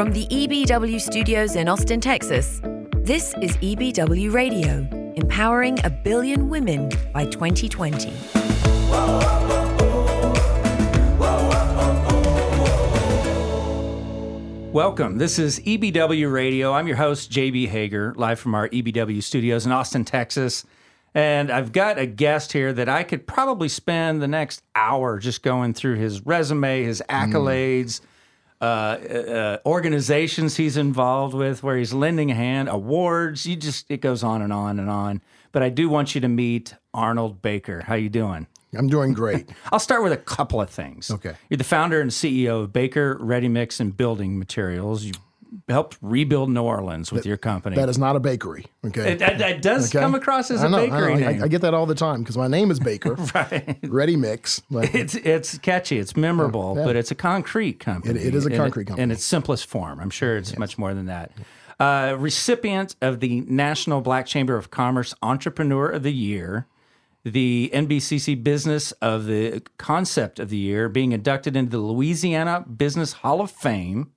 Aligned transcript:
From 0.00 0.12
the 0.12 0.26
EBW 0.28 0.98
studios 0.98 1.56
in 1.56 1.68
Austin, 1.68 2.00
Texas, 2.00 2.62
this 3.02 3.34
is 3.42 3.58
EBW 3.58 4.32
Radio, 4.32 4.88
empowering 5.16 5.78
a 5.84 5.90
billion 5.90 6.48
women 6.48 6.90
by 7.12 7.26
2020. 7.26 8.10
Welcome. 14.72 15.18
This 15.18 15.38
is 15.38 15.60
EBW 15.60 16.32
Radio. 16.32 16.72
I'm 16.72 16.86
your 16.86 16.96
host, 16.96 17.30
JB 17.30 17.68
Hager, 17.68 18.14
live 18.16 18.40
from 18.40 18.54
our 18.54 18.70
EBW 18.70 19.22
studios 19.22 19.66
in 19.66 19.72
Austin, 19.72 20.06
Texas. 20.06 20.64
And 21.14 21.50
I've 21.50 21.72
got 21.72 21.98
a 21.98 22.06
guest 22.06 22.52
here 22.54 22.72
that 22.72 22.88
I 22.88 23.02
could 23.02 23.26
probably 23.26 23.68
spend 23.68 24.22
the 24.22 24.28
next 24.28 24.62
hour 24.74 25.18
just 25.18 25.42
going 25.42 25.74
through 25.74 25.96
his 25.96 26.24
resume, 26.24 26.84
his 26.84 27.02
mm. 27.06 27.14
accolades, 27.14 28.00
uh, 28.60 28.64
uh, 28.64 29.58
organizations 29.64 30.56
he's 30.56 30.76
involved 30.76 31.34
with, 31.34 31.62
where 31.62 31.76
he's 31.76 31.92
lending 31.92 32.30
a 32.30 32.34
hand, 32.34 32.68
awards. 32.68 33.46
You 33.46 33.56
just 33.56 33.90
it 33.90 34.00
goes 34.00 34.22
on 34.22 34.42
and 34.42 34.52
on 34.52 34.78
and 34.78 34.90
on. 34.90 35.22
But 35.52 35.62
I 35.62 35.68
do 35.68 35.88
want 35.88 36.14
you 36.14 36.20
to 36.20 36.28
meet 36.28 36.74
Arnold 36.94 37.42
Baker. 37.42 37.82
How 37.86 37.94
you 37.94 38.08
doing? 38.08 38.46
I'm 38.76 38.88
doing 38.88 39.12
great. 39.14 39.50
I'll 39.72 39.80
start 39.80 40.02
with 40.02 40.12
a 40.12 40.16
couple 40.16 40.60
of 40.60 40.70
things. 40.70 41.10
Okay. 41.10 41.34
You're 41.48 41.58
the 41.58 41.64
founder 41.64 42.00
and 42.00 42.10
CEO 42.10 42.62
of 42.62 42.72
Baker 42.72 43.16
Ready 43.18 43.48
Mix 43.48 43.80
and 43.80 43.96
Building 43.96 44.38
Materials. 44.38 45.04
You 45.04 45.12
helped 45.68 45.98
rebuild 46.00 46.50
New 46.50 46.62
Orleans 46.62 47.10
with 47.12 47.26
your 47.26 47.36
company. 47.36 47.76
That 47.76 47.88
is 47.88 47.98
not 47.98 48.16
a 48.16 48.20
bakery. 48.20 48.66
Okay. 48.86 49.12
It, 49.12 49.18
that, 49.20 49.38
that 49.38 49.62
does 49.62 49.88
Okay? 49.94 50.00
come 50.02 50.14
across 50.14 50.50
as 50.50 50.62
I 50.62 50.66
a 50.66 50.68
know, 50.70 50.78
I 50.78 50.80
bakery. 50.90 51.12
I- 51.12 51.32
name. 51.32 51.44
I, 51.44 51.48
get 51.48 51.60
that 51.62 51.74
all 51.74 51.86
the 51.86 51.94
time 51.94 52.20
because 52.20 52.36
my 52.36 52.48
name 52.48 52.70
is 52.70 52.78
Baker. 52.80 53.14
right. 53.34 53.78
Ready 53.84 54.16
Mix. 54.16 54.62
But 54.70 54.94
It's 54.94 55.14
it's 55.14 55.58
catchy, 55.58 55.98
it's 55.98 56.16
memorable, 56.16 56.74
Yeah. 56.76 56.84
but 56.84 56.96
it's 56.96 57.10
a 57.10 57.14
concrete 57.14 57.80
company. 57.80 58.20
It- 58.20 58.26
it 58.28 58.34
is 58.34 58.46
a 58.46 58.50
in 58.50 58.56
concrete 58.56 58.86
company. 58.86 59.02
in 59.02 59.10
its 59.10 59.24
simplest 59.24 59.66
form. 59.66 60.00
I'm 60.00 60.10
sure 60.10 60.36
it's 60.36 60.56
much 60.58 60.78
more 60.78 60.94
than 60.94 61.06
that. 61.06 61.32
Uh, 61.78 62.14
recipient 62.18 62.94
of 63.00 63.20
the 63.20 63.40
National 63.42 64.00
Black 64.02 64.26
Chamber 64.26 64.54
of 64.56 64.70
Commerce 64.70 65.14
Entrepreneur 65.22 65.88
of 65.88 66.02
the 66.02 66.12
Year, 66.12 66.66
the 67.24 67.70
NBCC 67.72 68.42
Business 68.44 68.92
of 69.00 69.24
the 69.26 69.62
Concept 69.78 70.38
of 70.38 70.50
the 70.50 70.58
Year, 70.58 70.88
being 70.90 71.12
inducted 71.12 71.56
into 71.56 71.70
the 71.70 71.78
Louisiana 71.78 72.64
Business 72.68 73.12
Hall 73.14 73.40
of 73.40 73.50
Fame, 73.50 74.10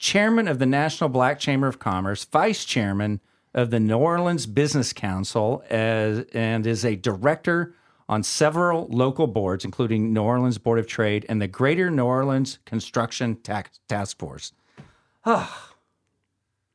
chairman 0.00 0.48
of 0.48 0.58
the 0.58 0.66
National 0.66 1.08
Black 1.08 1.38
Chamber 1.38 1.68
of 1.68 1.78
Commerce, 1.78 2.24
vice 2.24 2.64
chairman 2.64 3.20
of 3.54 3.70
the 3.70 3.78
New 3.78 3.98
Orleans 3.98 4.46
Business 4.46 4.92
Council, 4.92 5.62
as, 5.70 6.24
and 6.32 6.66
is 6.66 6.84
a 6.84 6.96
director 6.96 7.74
on 8.08 8.24
several 8.24 8.88
local 8.88 9.28
boards, 9.28 9.64
including 9.64 10.12
New 10.12 10.22
Orleans 10.22 10.58
Board 10.58 10.80
of 10.80 10.88
Trade 10.88 11.26
and 11.28 11.40
the 11.40 11.46
Greater 11.46 11.90
New 11.90 12.04
Orleans 12.04 12.58
Construction 12.64 13.36
Tax 13.36 13.78
Task 13.88 14.18
Force. 14.18 14.52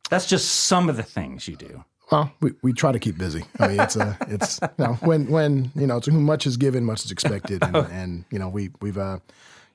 That's 0.10 0.28
just 0.28 0.48
some 0.50 0.88
of 0.88 0.96
the 0.96 1.04
things 1.04 1.48
you 1.48 1.56
do. 1.56 1.84
well, 2.12 2.32
we, 2.40 2.54
we 2.62 2.74
try 2.74 2.92
to 2.92 3.00
keep 3.00 3.18
busy. 3.18 3.44
I 3.60 3.68
mean, 3.70 3.80
it's 3.80 3.96
a 3.96 4.16
it's 4.28 4.60
you 4.62 4.86
know, 4.86 4.94
when 5.02 5.28
when 5.32 5.72
you 5.76 5.88
know 5.88 6.00
to 6.00 6.12
whom 6.12 6.24
much 6.24 6.46
is 6.46 6.58
given, 6.58 6.86
much 6.86 7.04
is 7.04 7.12
expected, 7.12 7.64
and, 7.64 7.76
and 7.92 8.26
you 8.30 8.38
know 8.38 8.48
we 8.48 8.70
we've 8.82 8.98
uh, 8.98 9.18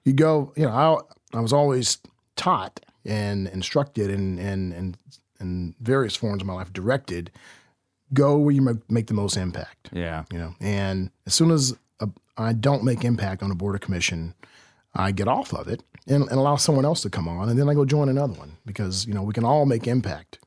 you 0.05 0.13
go 0.13 0.53
you 0.57 0.65
know 0.65 0.71
I 0.71 1.37
I 1.37 1.41
was 1.41 1.53
always 1.53 1.99
taught 2.37 2.81
and 3.05 3.49
instructed 3.49 4.11
and 4.11 4.39
in 4.39 4.73
in, 4.73 4.97
in 5.41 5.75
various 5.81 6.17
forms 6.17 6.43
of 6.43 6.47
my 6.47 6.55
life, 6.55 6.73
directed. 6.73 7.31
Go 8.13 8.37
where 8.39 8.53
you 8.53 8.81
make 8.89 9.07
the 9.07 9.15
most 9.15 9.37
impact. 9.37 9.89
Yeah. 9.93 10.25
you 10.33 10.39
know 10.39 10.55
and 10.61 11.11
as 11.27 11.35
soon 11.35 11.51
as 11.53 11.77
i 12.37 12.53
don't 12.53 12.83
make 12.83 13.05
impact 13.05 13.43
on 13.43 13.51
a 13.51 13.55
board 13.55 13.75
of 13.77 13.81
commission 13.83 14.35
i 14.95 15.13
get 15.13 15.29
off 15.29 15.53
of 15.53 15.69
it 15.69 15.83
and, 16.09 16.23
and 16.25 16.33
allow 16.33 16.57
someone 16.57 16.85
else 16.85 17.03
to 17.03 17.11
come 17.11 17.29
on 17.29 17.49
and 17.49 17.57
then 17.59 17.69
i 17.69 17.75
go 17.75 17.85
join 17.85 18.09
another 18.09 18.33
one 18.35 18.57
because 18.67 19.07
you 19.07 19.15
know 19.15 19.23
we 19.23 19.33
can 19.33 19.45
all 19.45 19.65
make 19.67 19.87
impact 19.87 20.39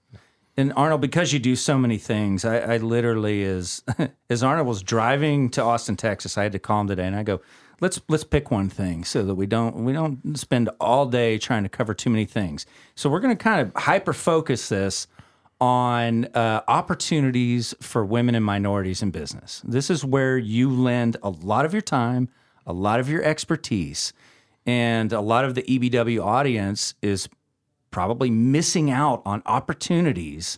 And 0.58 0.74
Arnold, 0.76 1.02
because 1.02 1.34
you 1.34 1.40
do 1.40 1.56
so 1.56 1.78
many 1.80 1.98
things, 1.98 2.44
I, 2.46 2.58
I 2.74 2.78
literally 2.78 3.44
as 3.44 3.84
as 4.30 4.44
Arnold 4.44 4.68
was 4.68 4.84
driving 4.84 5.50
to 5.52 5.62
Austin, 5.64 5.96
Texas, 5.96 6.38
I 6.38 6.44
had 6.44 6.52
to 6.52 6.60
call 6.60 6.82
him 6.82 6.88
today, 6.88 7.08
and 7.08 7.16
I 7.16 7.24
go, 7.24 7.40
let's 7.84 8.00
let's 8.08 8.24
pick 8.24 8.50
one 8.50 8.70
thing 8.70 9.04
so 9.04 9.24
that 9.26 9.36
we 9.36 9.46
don't 9.46 9.76
we 9.84 9.92
don't 9.92 10.38
spend 10.38 10.70
all 10.80 11.06
day 11.06 11.38
trying 11.38 11.64
to 11.64 11.70
cover 11.70 11.94
too 11.94 12.10
many 12.10 12.24
things. 12.24 12.66
So 12.96 13.10
we're 13.10 13.20
going 13.20 13.36
to 13.36 13.44
kind 13.44 13.60
of 13.62 13.74
hyper 13.76 14.14
focus 14.14 14.70
this 14.70 15.06
on 15.60 16.26
uh, 16.34 16.62
opportunities 16.68 17.76
for 17.82 18.06
women 18.06 18.36
and 18.36 18.44
minorities 18.44 19.04
in 19.04 19.12
business. 19.12 19.62
This 19.66 19.90
is 19.90 20.04
where 20.04 20.38
you 20.38 20.70
lend 20.70 21.18
a 21.22 21.30
lot 21.30 21.66
of 21.66 21.74
your 21.74 21.82
time, 21.82 22.30
a 22.66 22.74
lot 22.74 23.02
of 23.02 23.10
your 23.10 23.22
expertise, 23.22 24.14
and 24.66 25.12
a 25.12 25.22
lot 25.22 25.44
of 25.44 25.54
the 25.54 25.64
EBW 25.64 26.24
audience 26.24 26.96
is 27.02 27.28
probably 27.92 28.30
missing 28.30 28.92
out 28.92 29.22
on 29.26 29.44
opportunities. 29.46 30.58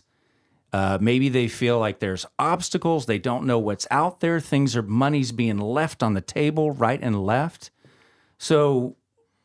Uh, 0.72 0.98
maybe 1.00 1.28
they 1.28 1.48
feel 1.48 1.78
like 1.78 2.00
there's 2.00 2.26
obstacles. 2.38 3.06
They 3.06 3.18
don't 3.18 3.46
know 3.46 3.58
what's 3.58 3.86
out 3.90 4.20
there. 4.20 4.40
Things 4.40 4.76
are 4.76 4.82
money's 4.82 5.32
being 5.32 5.58
left 5.58 6.02
on 6.02 6.14
the 6.14 6.20
table 6.20 6.70
right 6.72 7.00
and 7.02 7.24
left. 7.24 7.70
So 8.38 8.96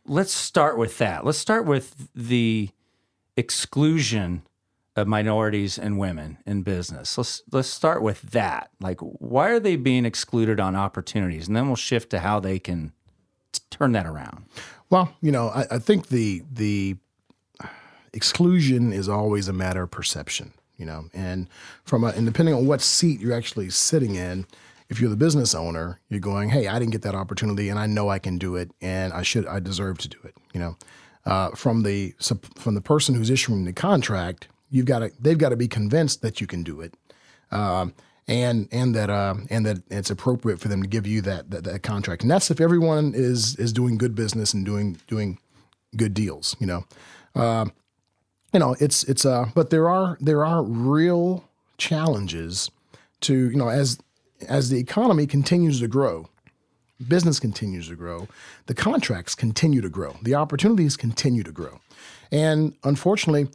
let's 0.06 0.34
start 0.34 0.78
with 0.78 0.98
that. 0.98 1.26
Let's 1.26 1.38
start 1.38 1.66
with 1.66 2.10
the 2.16 2.70
exclusion 3.38 4.42
of 4.96 5.08
minorities 5.08 5.78
and 5.78 5.98
women 5.98 6.38
in 6.46 6.64
business. 6.64 7.18
Let's 7.18 7.44
let's 7.52 7.70
start 7.70 8.02
with 8.02 8.22
that. 8.32 8.72
Like, 8.82 9.00
why 9.00 9.50
are 9.52 9.60
they 9.60 9.78
being 9.78 10.04
excluded 10.06 10.60
on 10.60 10.76
opportunities? 10.76 11.48
And 11.48 11.56
then 11.56 11.68
we'll 11.68 11.78
shift 11.78 12.10
to 12.10 12.20
how 12.20 12.42
they 12.42 12.60
can 12.60 12.92
t- 13.54 13.62
turn 13.70 13.94
that 13.94 14.06
around. 14.06 14.46
well 14.90 15.14
you 15.22 15.32
know 15.32 15.48
i, 15.50 15.66
I 15.72 15.80
think 15.80 16.08
the 16.08 16.44
the 16.52 16.98
exclusion 18.14 18.92
is 18.92 19.08
always 19.08 19.48
a 19.48 19.54
matter 19.54 19.84
of 19.84 19.92
perception 19.92 20.52
you 20.82 20.86
know 20.86 21.06
and 21.14 21.48
from 21.86 22.04
a, 22.04 22.08
and 22.08 22.26
depending 22.26 22.54
on 22.54 22.66
what 22.66 22.82
seat 22.82 23.22
you're 23.22 23.34
actually 23.34 23.70
sitting 23.70 24.16
in 24.16 24.46
if 24.90 25.00
you're 25.00 25.10
the 25.10 25.16
business 25.16 25.56
owner 25.56 26.00
you're 26.10 26.20
going 26.20 26.50
hey 26.50 26.68
i 26.68 26.78
didn't 26.80 26.92
get 26.92 27.04
that 27.04 27.16
opportunity 27.16 27.70
and 27.70 27.80
i 27.80 27.86
know 27.86 28.10
i 28.10 28.20
can 28.20 28.38
do 28.38 28.56
it 28.56 28.72
and 28.82 29.14
i 29.14 29.22
should 29.22 29.48
i 29.48 29.60
deserve 29.60 29.98
to 29.98 30.10
do 30.10 30.18
it 30.26 30.36
you 30.54 30.60
know 30.60 30.76
uh, 31.24 31.52
from 31.52 31.84
the 31.84 32.14
from 32.56 32.74
the 32.74 32.82
person 32.82 33.14
who's 33.16 33.30
issuing 33.30 33.64
the 33.64 33.72
contract 33.72 34.48
you've 34.72 34.88
got 34.88 35.00
to 35.00 35.12
they've 35.22 35.38
got 35.38 35.50
to 35.50 35.56
be 35.56 35.68
convinced 35.68 36.22
that 36.24 36.42
you 36.42 36.48
can 36.48 36.64
do 36.64 36.82
it 36.82 36.96
um, 37.52 37.94
and 38.28 38.68
and 38.72 38.96
that 38.96 39.10
uh, 39.10 39.36
and 39.50 39.66
that 39.66 39.84
it's 39.90 40.10
appropriate 40.10 40.60
for 40.60 40.68
them 40.68 40.82
to 40.82 40.88
give 40.88 41.06
you 41.06 41.22
that, 41.22 41.52
that 41.52 41.64
that 41.66 41.84
contract. 41.84 42.22
And 42.22 42.32
that's 42.32 42.50
if 42.52 42.62
everyone 42.62 43.14
is 43.14 43.56
is 43.58 43.74
doing 43.74 43.98
good 43.98 44.16
business 44.16 44.54
and 44.54 44.66
doing 44.66 44.98
doing 45.08 45.38
good 45.96 46.14
deals. 46.14 46.56
You 46.60 46.68
know, 46.68 46.86
Um 47.36 47.74
you 48.54 48.60
know 48.60 48.76
it's 48.80 49.04
it's 49.04 49.26
uh, 49.26 49.46
but 49.56 49.70
there 49.70 49.90
are 49.90 50.18
there 50.20 50.46
are 50.46 50.64
real 50.64 51.44
challenges 51.78 52.70
to 53.22 53.50
you 53.50 53.58
know 53.58 53.70
as 53.70 54.00
as 54.48 54.70
the 54.70 54.80
economy 54.80 55.28
continues 55.28 55.80
to 55.80 55.88
grow. 55.88 56.28
Business 57.08 57.40
continues 57.40 57.88
to 57.88 57.96
grow, 57.96 58.28
the 58.68 58.76
contracts 58.76 59.34
continue 59.34 59.82
to 59.82 59.90
grow, 59.90 60.18
the 60.22 60.36
opportunities 60.36 60.96
continue 60.96 61.42
to 61.42 61.52
grow. 61.52 61.80
And 62.32 62.76
unfortunately, 62.84 63.48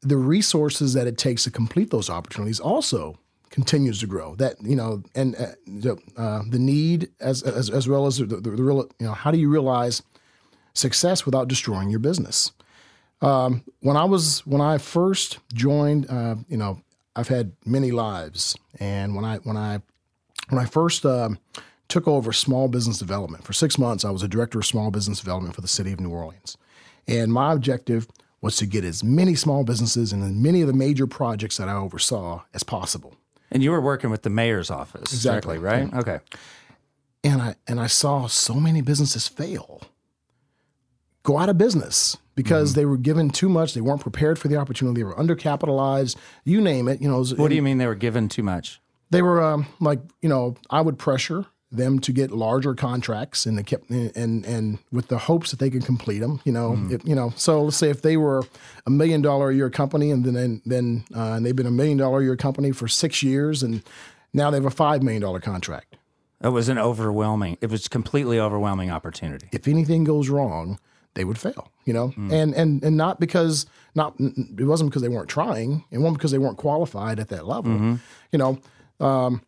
the 0.00 0.16
resources 0.16 0.92
that 0.94 1.06
it 1.06 1.16
takes 1.16 1.44
to 1.44 1.50
complete 1.52 1.90
those 1.90 2.10
opportunities 2.10 2.58
also 2.58 3.18
continues 3.50 4.00
to 4.00 4.08
grow. 4.08 4.34
That 4.34 4.56
you 4.62 4.74
know, 4.74 5.04
and 5.14 5.36
uh, 5.36 5.52
the, 5.64 5.96
uh, 6.16 6.42
the 6.48 6.58
need 6.58 7.10
as, 7.20 7.42
as 7.44 7.70
as 7.70 7.86
well 7.86 8.06
as 8.06 8.18
the, 8.18 8.26
the, 8.26 8.40
the 8.40 8.62
real 8.62 8.88
you 8.98 9.06
know, 9.06 9.12
how 9.12 9.30
do 9.30 9.38
you 9.38 9.48
realize 9.48 10.02
success 10.74 11.24
without 11.24 11.46
destroying 11.46 11.88
your 11.88 12.00
business? 12.00 12.50
Um, 13.22 13.62
when 13.80 13.96
I 13.96 14.04
was 14.04 14.44
when 14.46 14.60
I 14.60 14.78
first 14.78 15.38
joined, 15.54 16.10
uh, 16.10 16.34
you 16.48 16.56
know, 16.56 16.82
I've 17.14 17.28
had 17.28 17.52
many 17.64 17.92
lives, 17.92 18.56
and 18.80 19.14
when 19.14 19.24
I 19.24 19.36
when 19.38 19.56
I 19.56 19.80
when 20.48 20.60
I 20.60 20.66
first 20.66 21.06
um, 21.06 21.38
took 21.88 22.08
over 22.08 22.32
small 22.32 22.66
business 22.68 22.98
development 22.98 23.44
for 23.44 23.52
six 23.52 23.78
months, 23.78 24.04
I 24.04 24.10
was 24.10 24.24
a 24.24 24.28
director 24.28 24.58
of 24.58 24.66
small 24.66 24.90
business 24.90 25.20
development 25.20 25.54
for 25.54 25.60
the 25.60 25.68
city 25.68 25.92
of 25.92 26.00
New 26.00 26.10
Orleans, 26.10 26.58
and 27.06 27.32
my 27.32 27.52
objective 27.52 28.08
was 28.40 28.56
to 28.56 28.66
get 28.66 28.84
as 28.84 29.04
many 29.04 29.36
small 29.36 29.62
businesses 29.62 30.12
and 30.12 30.24
as 30.24 30.32
many 30.32 30.60
of 30.62 30.66
the 30.66 30.72
major 30.72 31.06
projects 31.06 31.58
that 31.58 31.68
I 31.68 31.74
oversaw 31.74 32.42
as 32.52 32.64
possible. 32.64 33.14
And 33.52 33.62
you 33.62 33.70
were 33.70 33.80
working 33.80 34.10
with 34.10 34.22
the 34.22 34.30
mayor's 34.30 34.68
office, 34.68 35.12
Exactly, 35.12 35.58
right? 35.58 35.94
Okay. 35.94 36.18
and 37.22 37.40
I 37.40 37.54
and 37.68 37.78
I 37.78 37.86
saw 37.86 38.26
so 38.26 38.54
many 38.54 38.80
businesses 38.80 39.28
fail, 39.28 39.82
go 41.22 41.38
out 41.38 41.48
of 41.48 41.56
business 41.56 42.16
because 42.34 42.74
they 42.74 42.84
were 42.84 42.96
given 42.96 43.30
too 43.30 43.48
much. 43.48 43.74
They 43.74 43.80
weren't 43.80 44.00
prepared 44.00 44.38
for 44.38 44.48
the 44.48 44.56
opportunity. 44.56 45.00
They 45.00 45.04
were 45.04 45.14
undercapitalized. 45.14 46.16
You 46.44 46.60
name 46.60 46.88
it. 46.88 47.00
You 47.00 47.08
know, 47.08 47.24
What 47.24 47.48
do 47.48 47.54
you 47.54 47.62
mean 47.62 47.78
they 47.78 47.86
were 47.86 47.94
given 47.94 48.28
too 48.28 48.42
much? 48.42 48.80
they 49.10 49.22
were 49.22 49.42
um, 49.42 49.66
like 49.78 50.00
you 50.22 50.28
know 50.28 50.56
I 50.70 50.80
would 50.80 50.98
pressure 50.98 51.44
them 51.70 51.98
to 52.00 52.12
get 52.12 52.30
larger 52.30 52.74
contracts 52.74 53.46
and 53.46 53.56
they 53.56 53.62
kept 53.62 53.88
and 53.90 54.44
and 54.44 54.78
with 54.90 55.08
the 55.08 55.18
hopes 55.18 55.50
that 55.50 55.58
they 55.58 55.70
could 55.70 55.84
complete 55.84 56.18
them. 56.18 56.40
You 56.44 56.52
know, 56.52 56.78
if, 56.90 57.04
you 57.04 57.14
know. 57.14 57.32
So 57.36 57.62
let's 57.64 57.76
say 57.76 57.90
if 57.90 58.02
they 58.02 58.16
were 58.16 58.42
a 58.86 58.90
million 58.90 59.22
dollar 59.22 59.50
a 59.50 59.54
year 59.54 59.70
company 59.70 60.10
and 60.10 60.24
then 60.24 60.62
then 60.66 61.04
uh, 61.14 61.32
and 61.32 61.46
they've 61.46 61.56
been 61.56 61.66
a 61.66 61.70
million 61.70 61.98
dollar 61.98 62.20
a 62.20 62.24
year 62.24 62.36
company 62.36 62.72
for 62.72 62.88
six 62.88 63.22
years 63.22 63.62
and 63.62 63.82
now 64.32 64.50
they 64.50 64.56
have 64.56 64.66
a 64.66 64.70
five 64.70 65.02
million 65.02 65.22
dollar 65.22 65.40
contract. 65.40 65.96
It 66.42 66.48
was 66.48 66.68
an 66.68 66.78
overwhelming. 66.78 67.56
It 67.60 67.70
was 67.70 67.86
completely 67.86 68.40
overwhelming 68.40 68.90
opportunity. 68.90 69.48
If 69.52 69.68
anything 69.68 70.04
goes 70.04 70.28
wrong, 70.28 70.78
they 71.14 71.24
would 71.24 71.38
fail. 71.38 71.70
You 71.84 71.92
know, 71.92 72.12
and 72.16 72.54
and 72.54 72.82
and 72.84 72.96
not 72.96 73.18
because 73.20 73.66
not 73.94 74.14
it 74.18 74.64
wasn't 74.64 74.90
because 74.90 75.02
they 75.02 75.08
weren't 75.08 75.28
trying, 75.28 75.84
it 75.90 75.98
wasn't 75.98 76.18
because 76.18 76.30
they 76.30 76.38
weren't 76.38 76.58
qualified 76.58 77.18
at 77.18 77.28
that 77.28 77.46
level. 77.46 77.98
You 78.30 78.38
know, 78.38 78.58
um, 79.00 79.42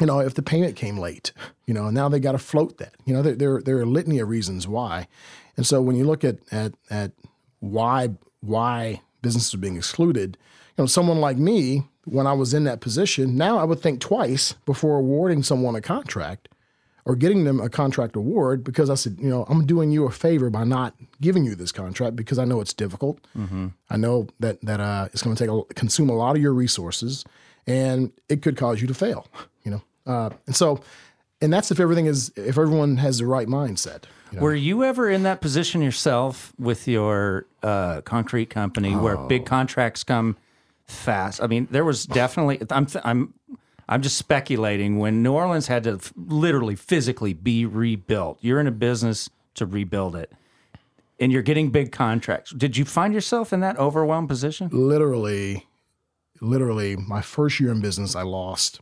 you 0.00 0.06
know, 0.06 0.20
if 0.20 0.34
the 0.34 0.42
payment 0.42 0.76
came 0.76 0.98
late, 0.98 1.32
you 1.66 1.74
know, 1.74 1.86
and 1.86 1.94
now 1.94 2.08
they 2.08 2.18
got 2.20 2.32
to 2.32 2.38
float 2.38 2.78
that. 2.78 2.94
You 3.04 3.14
know, 3.14 3.22
there, 3.22 3.34
there 3.34 3.60
there 3.60 3.76
are 3.78 3.82
a 3.82 3.86
litany 3.86 4.18
of 4.20 4.28
reasons 4.28 4.66
why, 4.66 5.06
and 5.56 5.66
so 5.66 5.82
when 5.82 5.96
you 5.96 6.04
look 6.04 6.24
at 6.24 6.38
at 6.50 6.72
at 6.90 7.12
why 7.60 8.10
why 8.40 9.00
businesses 9.22 9.54
are 9.54 9.58
being 9.58 9.76
excluded, 9.76 10.38
you 10.76 10.82
know, 10.82 10.86
someone 10.86 11.20
like 11.20 11.36
me, 11.36 11.82
when 12.04 12.26
I 12.26 12.32
was 12.32 12.54
in 12.54 12.64
that 12.64 12.80
position, 12.80 13.36
now 13.36 13.58
I 13.58 13.64
would 13.64 13.80
think 13.80 14.00
twice 14.00 14.54
before 14.64 14.96
awarding 14.96 15.42
someone 15.42 15.76
a 15.76 15.80
contract 15.80 16.48
or 17.06 17.16
getting 17.16 17.44
them 17.44 17.60
a 17.60 17.68
contract 17.70 18.16
award 18.16 18.62
because 18.64 18.90
I 18.90 18.94
said, 18.96 19.16
you 19.20 19.30
know, 19.30 19.44
I'm 19.48 19.64
doing 19.64 19.90
you 19.92 20.04
a 20.06 20.10
favor 20.10 20.50
by 20.50 20.64
not 20.64 20.94
giving 21.20 21.44
you 21.44 21.54
this 21.54 21.70
contract 21.72 22.16
because 22.16 22.38
I 22.38 22.44
know 22.44 22.60
it's 22.60 22.74
difficult. 22.74 23.18
I 23.88 23.96
know 23.96 24.26
that 24.40 24.60
that 24.62 24.80
uh, 24.80 25.08
it's 25.12 25.22
going 25.22 25.34
to 25.36 25.42
take 25.42 25.50
a, 25.50 25.74
consume 25.74 26.10
a 26.10 26.14
lot 26.16 26.36
of 26.36 26.42
your 26.42 26.52
resources, 26.52 27.24
and 27.66 28.12
it 28.28 28.42
could 28.42 28.56
cause 28.56 28.80
you 28.82 28.86
to 28.88 28.94
fail. 28.94 29.26
You 29.64 29.70
know, 29.70 29.82
uh, 30.12 30.30
and 30.46 30.54
so, 30.56 30.80
and 31.40 31.52
that's 31.52 31.70
if 31.70 31.78
everything 31.80 32.06
is 32.06 32.30
if 32.36 32.58
everyone 32.58 32.96
has 32.98 33.18
the 33.18 33.26
right 33.26 33.46
mindset. 33.48 34.04
you 34.32 34.38
know. 34.38 34.42
Were 34.42 34.54
you 34.54 34.82
ever 34.84 35.08
in 35.08 35.22
that 35.22 35.40
position 35.40 35.82
yourself 35.82 36.52
with 36.58 36.88
your 36.88 37.46
uh, 37.62 38.00
concrete 38.02 38.50
company 38.50 38.96
where 38.96 39.16
big 39.16 39.42
Oh. 39.42 39.44
contracts 39.44 40.02
come 40.02 40.36
fast? 40.86 41.40
I 41.42 41.46
mean, 41.46 41.68
there 41.70 41.84
was 41.84 42.04
definitely. 42.04 42.60
I'm. 42.70 42.86
th- 42.86 43.04
I'm. 43.06 43.32
I'm 43.88 44.02
just 44.02 44.16
speculating. 44.16 44.98
When 44.98 45.22
New 45.22 45.32
Orleans 45.32 45.68
had 45.68 45.84
to 45.84 45.92
f- 45.94 46.12
literally 46.16 46.74
physically 46.74 47.32
be 47.32 47.64
rebuilt, 47.66 48.38
you're 48.40 48.60
in 48.60 48.66
a 48.66 48.72
business 48.72 49.30
to 49.54 49.66
rebuild 49.66 50.16
it, 50.16 50.32
and 51.20 51.30
you're 51.32 51.42
getting 51.42 51.70
big 51.70 51.92
contracts. 51.92 52.50
Did 52.50 52.76
you 52.76 52.84
find 52.84 53.14
yourself 53.14 53.52
in 53.52 53.60
that 53.60 53.78
overwhelmed 53.78 54.28
position? 54.28 54.68
literally, 54.72 55.66
literally, 56.40 56.96
my 56.96 57.22
first 57.22 57.60
year 57.60 57.70
in 57.70 57.80
business, 57.80 58.16
I 58.16 58.22
lost 58.22 58.80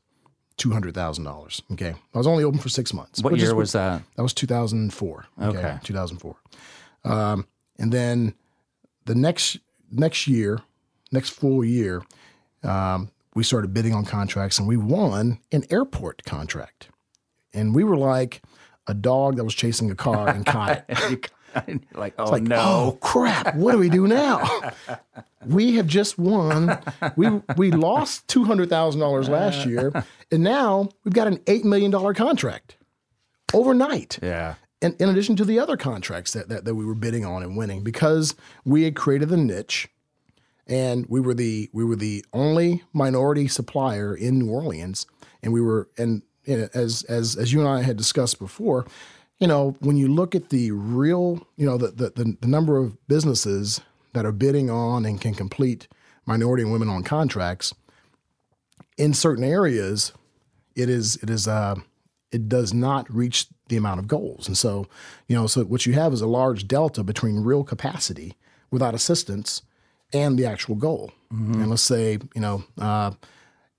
two 0.56 0.70
hundred 0.72 0.94
thousand 0.94 1.24
dollars. 1.24 1.62
Okay, 1.72 1.94
I 2.14 2.18
was 2.18 2.26
only 2.26 2.44
open 2.44 2.58
for 2.60 2.68
six 2.68 2.92
months. 2.94 3.22
What 3.22 3.34
is 3.34 3.42
year 3.42 3.54
was 3.54 3.72
that? 3.72 4.02
That 4.16 4.22
was 4.22 4.32
2004. 4.34 5.26
Okay. 5.42 5.78
2004. 5.82 6.36
Um, 7.04 7.46
and 7.78 7.92
then 7.92 8.34
the 9.04 9.14
next 9.14 9.58
next 9.90 10.26
year, 10.26 10.60
next 11.12 11.30
full 11.30 11.64
year, 11.64 12.02
um, 12.62 13.10
we 13.34 13.42
started 13.42 13.74
bidding 13.74 13.92
on 13.94 14.04
contracts 14.04 14.58
and 14.58 14.68
we 14.68 14.76
won 14.76 15.38
an 15.52 15.64
airport 15.70 16.24
contract. 16.24 16.88
And 17.52 17.74
we 17.74 17.84
were 17.84 17.96
like 17.96 18.42
a 18.86 18.94
dog 18.94 19.36
that 19.36 19.44
was 19.44 19.54
chasing 19.54 19.90
a 19.90 19.94
car 19.94 20.28
and 20.28 20.44
caught 20.46 20.84
it. 20.88 21.30
Like, 21.94 22.14
oh 22.18 22.24
Like, 22.32 22.42
no. 22.42 22.56
oh 22.58 22.98
crap, 23.00 23.54
what 23.54 23.70
do 23.70 23.78
we 23.78 23.88
do 23.88 24.08
now? 24.08 24.72
we 25.46 25.76
have 25.76 25.86
just 25.86 26.18
won. 26.18 26.76
We 27.14 27.28
we 27.56 27.70
lost 27.70 28.26
two 28.26 28.42
hundred 28.42 28.70
thousand 28.70 29.00
dollars 29.00 29.28
last 29.28 29.64
year, 29.64 29.92
and 30.32 30.42
now 30.42 30.88
we've 31.04 31.14
got 31.14 31.28
an 31.28 31.38
eight 31.46 31.64
million 31.64 31.92
dollar 31.92 32.12
contract 32.12 32.76
overnight 33.52 34.18
Yeah. 34.20 34.54
in, 34.82 34.96
in 34.98 35.08
addition 35.08 35.36
to 35.36 35.44
the 35.44 35.60
other 35.60 35.76
contracts 35.76 36.32
that, 36.32 36.48
that, 36.48 36.64
that 36.64 36.74
we 36.74 36.84
were 36.84 36.96
bidding 36.96 37.24
on 37.24 37.44
and 37.44 37.56
winning 37.56 37.84
because 37.84 38.34
we 38.64 38.82
had 38.82 38.96
created 38.96 39.28
the 39.28 39.36
niche 39.36 39.88
and 40.66 41.06
we 41.08 41.20
were 41.20 41.34
the 41.34 41.70
we 41.72 41.84
were 41.84 41.96
the 41.96 42.24
only 42.32 42.82
minority 42.92 43.48
supplier 43.48 44.14
in 44.14 44.38
New 44.38 44.50
Orleans. 44.50 45.06
And 45.42 45.52
we 45.52 45.60
were 45.60 45.88
and 45.98 46.22
you 46.44 46.56
know, 46.56 46.68
as 46.74 47.02
as 47.04 47.36
as 47.36 47.52
you 47.52 47.60
and 47.60 47.68
I 47.68 47.82
had 47.82 47.96
discussed 47.96 48.38
before 48.38 48.86
you 49.38 49.46
know 49.46 49.76
when 49.80 49.96
you 49.96 50.08
look 50.08 50.34
at 50.34 50.50
the 50.50 50.70
real 50.70 51.46
you 51.56 51.66
know 51.66 51.76
the 51.76 51.88
the, 51.88 52.36
the, 52.40 52.46
number 52.46 52.78
of 52.78 52.96
businesses 53.08 53.80
that 54.12 54.24
are 54.24 54.32
bidding 54.32 54.70
on 54.70 55.04
and 55.04 55.20
can 55.20 55.34
complete 55.34 55.88
minority 56.26 56.62
and 56.62 56.72
women 56.72 56.88
on 56.88 57.02
contracts 57.02 57.74
in 58.96 59.12
certain 59.12 59.44
areas 59.44 60.12
it 60.76 60.88
is 60.88 61.16
it 61.16 61.30
is 61.30 61.48
uh 61.48 61.74
it 62.30 62.48
does 62.48 62.74
not 62.74 63.12
reach 63.14 63.46
the 63.68 63.76
amount 63.76 64.00
of 64.00 64.08
goals. 64.08 64.48
And 64.48 64.58
so 64.58 64.86
you 65.28 65.36
know 65.36 65.46
so 65.46 65.64
what 65.64 65.86
you 65.86 65.94
have 65.94 66.12
is 66.12 66.20
a 66.20 66.26
large 66.26 66.68
delta 66.68 67.02
between 67.02 67.44
real 67.44 67.64
capacity 67.64 68.34
without 68.70 68.94
assistance 68.94 69.62
and 70.14 70.38
the 70.38 70.46
actual 70.46 70.74
goal. 70.74 71.12
And 71.30 71.70
let's 71.70 71.82
say 71.82 72.18
you 72.34 72.40
know 72.40 72.64
uh, 72.78 73.10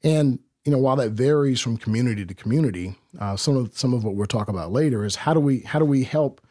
and 0.03 0.39
you 0.65 0.71
know 0.71 0.77
while 0.77 0.97
that 0.97 1.11
varies 1.11 1.61
from 1.61 1.77
community 1.77 2.25
to 2.25 2.33
community 2.33 2.95
uh, 3.19 3.37
some 3.37 3.55
of 3.55 3.77
some 3.77 3.93
of 3.93 4.03
what 4.03 4.15
we'll 4.15 4.27
talk 4.27 4.49
about 4.49 4.71
later 4.71 5.05
is 5.05 5.15
how 5.15 5.33
do 5.33 5.39
we 5.39 5.59
how 5.61 5.79
do 5.79 5.85
we 5.85 6.03
help 6.03 6.41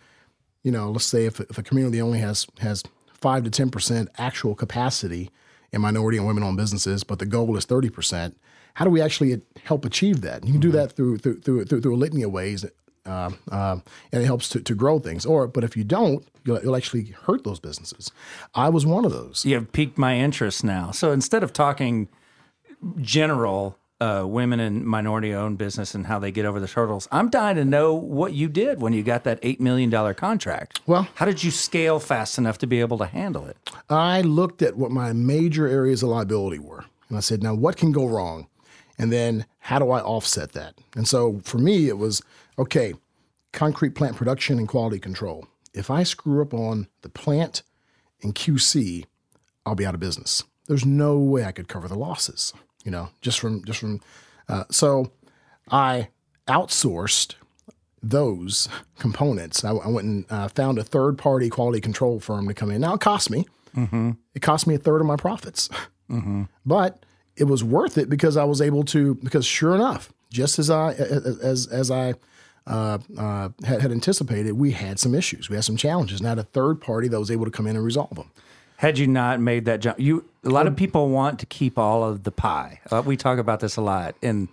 you 0.62 0.72
know 0.72 0.90
let's 0.90 1.04
say 1.04 1.26
if, 1.26 1.40
if 1.40 1.58
a 1.58 1.62
community 1.62 2.00
only 2.00 2.20
has 2.20 2.46
has 2.60 2.82
five 3.12 3.44
to 3.44 3.50
ten 3.50 3.70
percent 3.70 4.08
actual 4.16 4.54
capacity 4.54 5.30
in 5.72 5.82
minority 5.82 6.16
and 6.16 6.26
women 6.26 6.42
owned 6.42 6.56
businesses 6.56 7.04
but 7.04 7.18
the 7.18 7.26
goal 7.26 7.54
is 7.56 7.66
30 7.66 7.90
percent 7.90 8.36
how 8.74 8.84
do 8.84 8.90
we 8.90 9.00
actually 9.00 9.40
help 9.64 9.84
achieve 9.84 10.20
that? 10.22 10.44
You 10.44 10.52
can 10.52 10.60
do 10.60 10.72
that 10.72 10.92
through 10.92 11.18
through 11.18 11.40
through, 11.40 11.64
through, 11.64 11.80
through 11.80 11.94
a 11.94 11.96
litany 11.96 12.22
of 12.22 12.32
ways 12.32 12.64
uh, 13.06 13.30
uh, 13.50 13.76
and 14.12 14.22
it 14.22 14.26
helps 14.26 14.48
to, 14.48 14.60
to 14.60 14.74
grow 14.74 14.98
things 14.98 15.24
or 15.26 15.46
but 15.46 15.64
if 15.64 15.76
you 15.76 15.84
don't 15.84 16.26
you'll, 16.44 16.60
you'll 16.62 16.76
actually 16.76 17.04
hurt 17.26 17.44
those 17.44 17.60
businesses 17.60 18.10
i 18.54 18.68
was 18.68 18.84
one 18.86 19.04
of 19.04 19.12
those 19.12 19.44
you 19.44 19.54
have 19.54 19.70
piqued 19.72 19.98
my 19.98 20.16
interest 20.16 20.64
now. 20.64 20.90
So 20.90 21.12
instead 21.12 21.42
of 21.42 21.52
talking 21.52 22.08
general 23.00 23.78
uh, 24.00 24.24
women 24.26 24.60
and 24.60 24.84
minority 24.84 25.32
owned 25.32 25.56
business 25.56 25.94
and 25.94 26.06
how 26.06 26.18
they 26.18 26.30
get 26.30 26.44
over 26.44 26.60
the 26.60 26.66
hurdles, 26.66 27.08
I'm 27.12 27.30
dying 27.30 27.56
to 27.56 27.64
know 27.64 27.94
what 27.94 28.32
you 28.32 28.48
did 28.48 28.80
when 28.80 28.92
you 28.92 29.02
got 29.02 29.24
that 29.24 29.40
$8 29.42 29.60
million 29.60 30.14
contract. 30.14 30.80
Well- 30.86 31.08
how 31.14 31.24
did 31.24 31.42
you 31.42 31.50
scale 31.50 32.00
fast 32.00 32.36
enough 32.38 32.58
to 32.58 32.66
be 32.66 32.80
able 32.80 32.98
to 32.98 33.06
handle 33.06 33.46
it? 33.46 33.56
I 33.88 34.20
looked 34.22 34.62
at 34.62 34.76
what 34.76 34.90
my 34.90 35.12
major 35.12 35.66
areas 35.66 36.02
of 36.02 36.10
liability 36.10 36.58
were. 36.58 36.84
And 37.08 37.16
I 37.16 37.20
said, 37.20 37.42
now 37.42 37.54
what 37.54 37.76
can 37.76 37.92
go 37.92 38.06
wrong? 38.06 38.48
And 38.98 39.12
then 39.12 39.46
how 39.60 39.78
do 39.78 39.90
I 39.90 40.00
offset 40.00 40.52
that? 40.52 40.74
And 40.94 41.08
so 41.08 41.40
for 41.44 41.58
me, 41.58 41.88
it 41.88 41.98
was 41.98 42.22
okay, 42.58 42.94
concrete 43.52 43.94
plant 43.94 44.16
production 44.16 44.58
and 44.58 44.68
quality 44.68 44.98
control. 44.98 45.46
If 45.72 45.90
I 45.90 46.02
screw 46.02 46.42
up 46.42 46.54
on 46.54 46.88
the 47.02 47.08
plant 47.08 47.62
and 48.22 48.34
QC, 48.34 49.04
I'll 49.66 49.74
be 49.74 49.86
out 49.86 49.94
of 49.94 50.00
business. 50.00 50.44
There's 50.66 50.86
no 50.86 51.18
way 51.18 51.44
I 51.44 51.52
could 51.52 51.68
cover 51.68 51.88
the 51.88 51.98
losses, 51.98 52.52
you 52.84 52.90
know, 52.90 53.10
just 53.20 53.38
from, 53.40 53.64
just 53.64 53.80
from, 53.80 54.00
uh, 54.48 54.64
so 54.70 55.12
I 55.70 56.08
outsourced 56.48 57.34
those 58.02 58.68
components. 58.98 59.64
I, 59.64 59.70
I 59.70 59.88
went 59.88 60.06
and 60.06 60.24
uh, 60.30 60.48
found 60.48 60.78
a 60.78 60.84
third 60.84 61.18
party 61.18 61.48
quality 61.50 61.80
control 61.80 62.20
firm 62.20 62.46
to 62.48 62.54
come 62.54 62.70
in. 62.70 62.80
Now 62.80 62.94
it 62.94 63.00
cost 63.00 63.30
me. 63.30 63.46
It 64.34 64.40
cost 64.40 64.66
me 64.68 64.76
a 64.76 64.78
third 64.78 65.00
of 65.00 65.06
my 65.06 65.16
profits, 65.16 65.68
but 66.64 67.04
it 67.36 67.44
was 67.44 67.64
worth 67.64 67.98
it 67.98 68.08
because 68.08 68.36
I 68.36 68.44
was 68.44 68.60
able 68.60 68.84
to. 68.84 69.16
Because 69.16 69.44
sure 69.44 69.74
enough, 69.74 70.12
just 70.30 70.60
as 70.60 70.70
I 70.70 70.92
as 70.92 71.66
as 71.66 71.90
I 71.90 72.14
uh, 72.66 72.98
uh, 73.18 73.50
had, 73.64 73.82
had 73.82 73.92
anticipated, 73.92 74.52
we 74.52 74.72
had 74.72 74.98
some 74.98 75.14
issues. 75.14 75.48
We 75.48 75.56
had 75.56 75.64
some 75.64 75.76
challenges. 75.76 76.20
And 76.20 76.28
had 76.28 76.38
a 76.38 76.44
third 76.44 76.80
party 76.80 77.08
that 77.08 77.18
was 77.18 77.30
able 77.30 77.44
to 77.44 77.50
come 77.50 77.66
in 77.66 77.76
and 77.76 77.84
resolve 77.84 78.14
them. 78.14 78.30
Had 78.76 78.98
you 78.98 79.06
not 79.06 79.40
made 79.40 79.66
that 79.66 79.80
jump, 79.80 80.00
you 80.00 80.24
a 80.42 80.50
lot 80.50 80.66
of 80.66 80.76
people 80.76 81.08
want 81.08 81.38
to 81.38 81.46
keep 81.46 81.78
all 81.78 82.02
of 82.04 82.24
the 82.24 82.32
pie. 82.32 82.80
Uh, 82.90 83.02
we 83.04 83.16
talk 83.16 83.38
about 83.38 83.60
this 83.60 83.76
a 83.76 83.80
lot, 83.80 84.14
and 84.20 84.48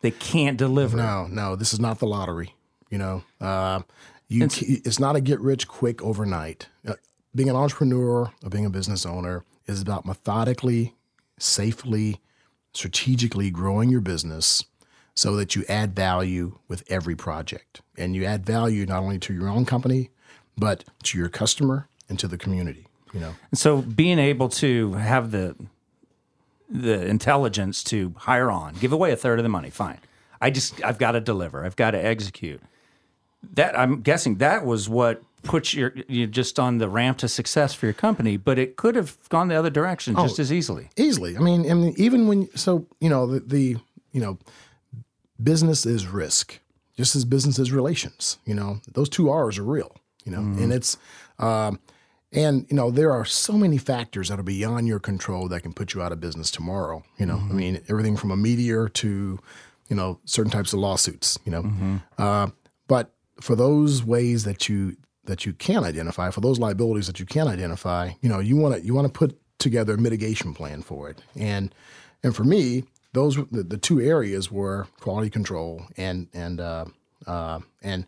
they 0.00 0.10
can't 0.10 0.56
deliver. 0.56 0.96
No, 0.96 1.26
no, 1.30 1.54
this 1.54 1.72
is 1.72 1.78
not 1.78 1.98
the 1.98 2.06
lottery. 2.06 2.54
You 2.90 2.98
know, 2.98 3.24
uh, 3.40 3.82
you 4.26 4.44
it's, 4.44 4.62
it's 4.62 4.98
not 4.98 5.16
a 5.16 5.20
get 5.20 5.38
rich 5.40 5.68
quick 5.68 6.02
overnight. 6.02 6.68
Uh, 6.86 6.94
being 7.34 7.50
an 7.50 7.56
entrepreneur 7.56 8.32
or 8.42 8.50
being 8.50 8.64
a 8.64 8.70
business 8.70 9.04
owner 9.04 9.44
is 9.66 9.82
about 9.82 10.06
methodically, 10.06 10.94
safely, 11.38 12.20
strategically 12.72 13.50
growing 13.50 13.90
your 13.90 14.00
business 14.00 14.64
so 15.18 15.34
that 15.34 15.56
you 15.56 15.64
add 15.68 15.96
value 15.96 16.56
with 16.68 16.84
every 16.88 17.16
project. 17.16 17.80
And 17.96 18.14
you 18.14 18.24
add 18.24 18.46
value 18.46 18.86
not 18.86 19.02
only 19.02 19.18
to 19.18 19.34
your 19.34 19.48
own 19.48 19.64
company, 19.64 20.10
but 20.56 20.84
to 21.02 21.18
your 21.18 21.28
customer 21.28 21.88
and 22.08 22.20
to 22.20 22.28
the 22.28 22.38
community. 22.38 22.86
You 23.12 23.18
know, 23.18 23.34
And 23.50 23.58
so 23.58 23.82
being 23.82 24.20
able 24.20 24.48
to 24.50 24.92
have 24.92 25.32
the 25.32 25.56
the 26.70 27.04
intelligence 27.06 27.82
to 27.84 28.14
hire 28.16 28.48
on, 28.48 28.74
give 28.74 28.92
away 28.92 29.10
a 29.10 29.16
third 29.16 29.40
of 29.40 29.42
the 29.42 29.48
money, 29.48 29.70
fine. 29.70 29.98
I 30.40 30.50
just 30.50 30.84
I've 30.84 30.98
got 30.98 31.12
to 31.12 31.20
deliver. 31.20 31.64
I've 31.64 31.74
got 31.74 31.92
to 31.92 32.04
execute. 32.04 32.62
That 33.54 33.76
I'm 33.76 34.02
guessing 34.02 34.36
that 34.36 34.64
was 34.64 34.88
what 34.88 35.20
put 35.42 35.74
your 35.74 35.94
you 36.06 36.28
just 36.28 36.60
on 36.60 36.78
the 36.78 36.88
ramp 36.88 37.18
to 37.18 37.28
success 37.28 37.74
for 37.74 37.86
your 37.86 37.92
company, 37.92 38.36
but 38.36 38.56
it 38.56 38.76
could 38.76 38.94
have 38.94 39.18
gone 39.30 39.48
the 39.48 39.56
other 39.56 39.70
direction 39.70 40.14
oh, 40.16 40.22
just 40.22 40.38
as 40.38 40.52
easily. 40.52 40.90
easily. 40.96 41.36
I 41.36 41.40
mean, 41.40 41.68
I 41.68 41.74
mean, 41.74 41.94
even 41.96 42.28
when 42.28 42.56
so 42.56 42.86
you 43.00 43.08
know 43.08 43.26
the, 43.26 43.40
the 43.40 43.76
you 44.12 44.20
know 44.20 44.38
business 45.42 45.86
is 45.86 46.06
risk, 46.06 46.60
just 46.96 47.16
as 47.16 47.24
business 47.24 47.58
is 47.58 47.72
relations. 47.72 48.38
You 48.44 48.54
know, 48.54 48.80
those 48.92 49.08
two 49.08 49.30
R's 49.30 49.58
are 49.58 49.64
real. 49.64 49.94
You 50.24 50.32
know, 50.32 50.40
and 50.40 50.72
it's 50.72 50.96
um, 51.38 51.80
and 52.32 52.66
you 52.68 52.76
know 52.76 52.90
there 52.90 53.12
are 53.12 53.24
so 53.24 53.54
many 53.54 53.78
factors 53.78 54.28
that 54.28 54.38
are 54.38 54.42
beyond 54.42 54.86
your 54.86 54.98
control 54.98 55.48
that 55.48 55.62
can 55.62 55.72
put 55.72 55.94
you 55.94 56.02
out 56.02 56.12
of 56.12 56.20
business 56.20 56.50
tomorrow. 56.50 57.02
You 57.18 57.26
know, 57.26 57.36
I 57.38 57.52
mean, 57.52 57.80
everything 57.88 58.16
from 58.16 58.30
a 58.30 58.36
meteor 58.36 58.88
to 58.88 59.38
you 59.88 59.96
know 59.96 60.20
certain 60.24 60.50
types 60.52 60.72
of 60.72 60.80
lawsuits. 60.80 61.38
You 61.44 61.52
know, 61.52 62.00
uh, 62.18 62.48
but 62.88 63.14
for 63.40 63.56
those 63.56 64.04
ways 64.04 64.44
that 64.44 64.68
you 64.68 64.96
that 65.24 65.46
you 65.46 65.52
can 65.54 65.84
identify, 65.84 66.30
for 66.30 66.40
those 66.40 66.58
liabilities 66.58 67.06
that 67.06 67.20
you 67.20 67.26
can 67.26 67.48
identify, 67.48 68.10
you 68.20 68.28
know, 68.28 68.40
you 68.40 68.56
want 68.56 68.74
to 68.74 68.84
you 68.84 68.92
want 68.94 69.06
to 69.06 69.12
put 69.12 69.38
together 69.58 69.94
a 69.94 69.98
mitigation 69.98 70.52
plan 70.52 70.82
for 70.82 71.08
it. 71.08 71.22
And 71.36 71.74
and 72.22 72.34
for 72.34 72.44
me, 72.44 72.84
those 73.18 73.36
the, 73.50 73.64
the 73.64 73.76
two 73.76 74.00
areas 74.00 74.50
were 74.50 74.86
quality 75.00 75.28
control 75.28 75.82
and 75.96 76.28
and 76.32 76.60
uh, 76.60 76.84
uh, 77.26 77.60
and 77.82 78.06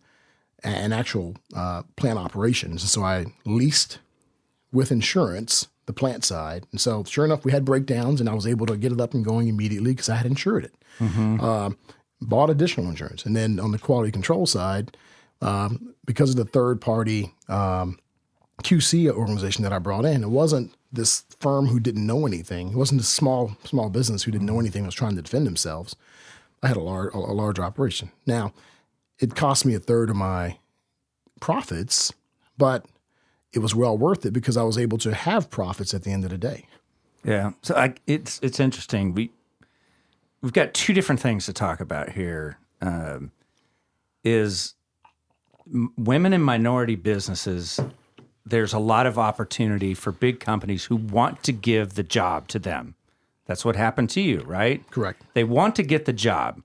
and 0.63 0.93
actual 0.93 1.35
uh, 1.55 1.83
plant 1.95 2.17
operations. 2.17 2.89
So 2.89 3.03
I 3.03 3.25
leased 3.45 3.99
with 4.71 4.91
insurance 4.91 5.67
the 5.85 5.93
plant 5.93 6.23
side, 6.23 6.65
and 6.71 6.79
so 6.79 7.03
sure 7.03 7.25
enough, 7.25 7.43
we 7.43 7.51
had 7.51 7.65
breakdowns, 7.65 8.21
and 8.21 8.29
I 8.29 8.33
was 8.33 8.47
able 8.47 8.65
to 8.67 8.77
get 8.77 8.91
it 8.91 9.01
up 9.01 9.13
and 9.13 9.25
going 9.25 9.47
immediately 9.47 9.91
because 9.91 10.09
I 10.09 10.15
had 10.15 10.25
insured 10.25 10.65
it. 10.65 10.75
Uh, 11.41 11.71
bought 12.21 12.49
additional 12.49 12.87
insurance, 12.87 13.25
and 13.25 13.35
then 13.35 13.59
on 13.59 13.71
the 13.71 13.79
quality 13.79 14.11
control 14.11 14.45
side, 14.45 14.95
um, 15.41 15.93
because 16.05 16.29
of 16.29 16.35
the 16.35 16.45
third 16.45 16.79
party 16.79 17.33
um, 17.49 17.99
QC 18.63 19.09
organization 19.09 19.63
that 19.63 19.73
I 19.73 19.79
brought 19.79 20.05
in, 20.05 20.23
it 20.23 20.29
wasn't 20.29 20.73
this 20.91 21.23
firm 21.39 21.67
who 21.67 21.79
didn't 21.79 22.05
know 22.05 22.25
anything. 22.25 22.69
It 22.69 22.75
wasn't 22.75 23.01
a 23.01 23.05
small 23.05 23.57
small 23.63 23.89
business 23.89 24.23
who 24.23 24.31
didn't 24.31 24.47
know 24.47 24.59
anything 24.59 24.85
was 24.85 24.95
trying 24.95 25.15
to 25.15 25.21
defend 25.21 25.47
themselves. 25.47 25.95
I 26.61 26.67
had 26.67 26.77
a 26.77 26.81
large 26.81 27.13
a 27.13 27.17
large 27.17 27.59
operation. 27.59 28.11
Now, 28.25 28.53
it 29.19 29.35
cost 29.35 29.65
me 29.65 29.73
a 29.73 29.79
third 29.79 30.09
of 30.09 30.15
my 30.15 30.57
profits, 31.39 32.13
but 32.57 32.85
it 33.53 33.59
was 33.59 33.75
well 33.75 33.97
worth 33.97 34.25
it 34.25 34.31
because 34.31 34.57
I 34.57 34.63
was 34.63 34.77
able 34.77 34.97
to 34.99 35.13
have 35.13 35.49
profits 35.49 35.93
at 35.93 36.03
the 36.03 36.11
end 36.11 36.23
of 36.23 36.29
the 36.29 36.37
day. 36.37 36.67
Yeah. 37.23 37.51
So 37.61 37.75
I, 37.75 37.93
it's 38.07 38.39
it's 38.41 38.59
interesting. 38.59 39.13
We 39.13 39.31
we've 40.41 40.53
got 40.53 40.73
two 40.73 40.93
different 40.93 41.21
things 41.21 41.45
to 41.45 41.53
talk 41.53 41.79
about 41.79 42.09
here. 42.09 42.57
Um, 42.81 43.31
is 44.23 44.75
women 45.97 46.33
in 46.33 46.41
minority 46.41 46.95
businesses? 46.95 47.79
There's 48.45 48.73
a 48.73 48.79
lot 48.79 49.05
of 49.05 49.19
opportunity 49.19 49.93
for 49.93 50.11
big 50.11 50.39
companies 50.39 50.85
who 50.85 50.95
want 50.95 51.43
to 51.43 51.51
give 51.51 51.93
the 51.93 52.03
job 52.03 52.47
to 52.49 52.59
them. 52.59 52.95
That's 53.45 53.65
what 53.65 53.75
happened 53.75 54.09
to 54.11 54.21
you, 54.21 54.41
right? 54.41 54.89
Correct. 54.91 55.23
They 55.33 55.43
want 55.43 55.75
to 55.75 55.83
get 55.83 56.05
the 56.05 56.13
job, 56.13 56.61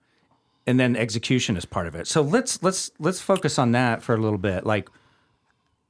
and 0.66 0.78
then 0.78 0.96
execution 0.96 1.56
is 1.56 1.64
part 1.64 1.86
of 1.86 1.94
it. 1.94 2.06
So 2.06 2.22
let's 2.22 2.62
let's 2.62 2.90
let's 2.98 3.20
focus 3.20 3.58
on 3.58 3.72
that 3.72 4.02
for 4.02 4.14
a 4.14 4.18
little 4.18 4.38
bit. 4.38 4.64
Like, 4.64 4.88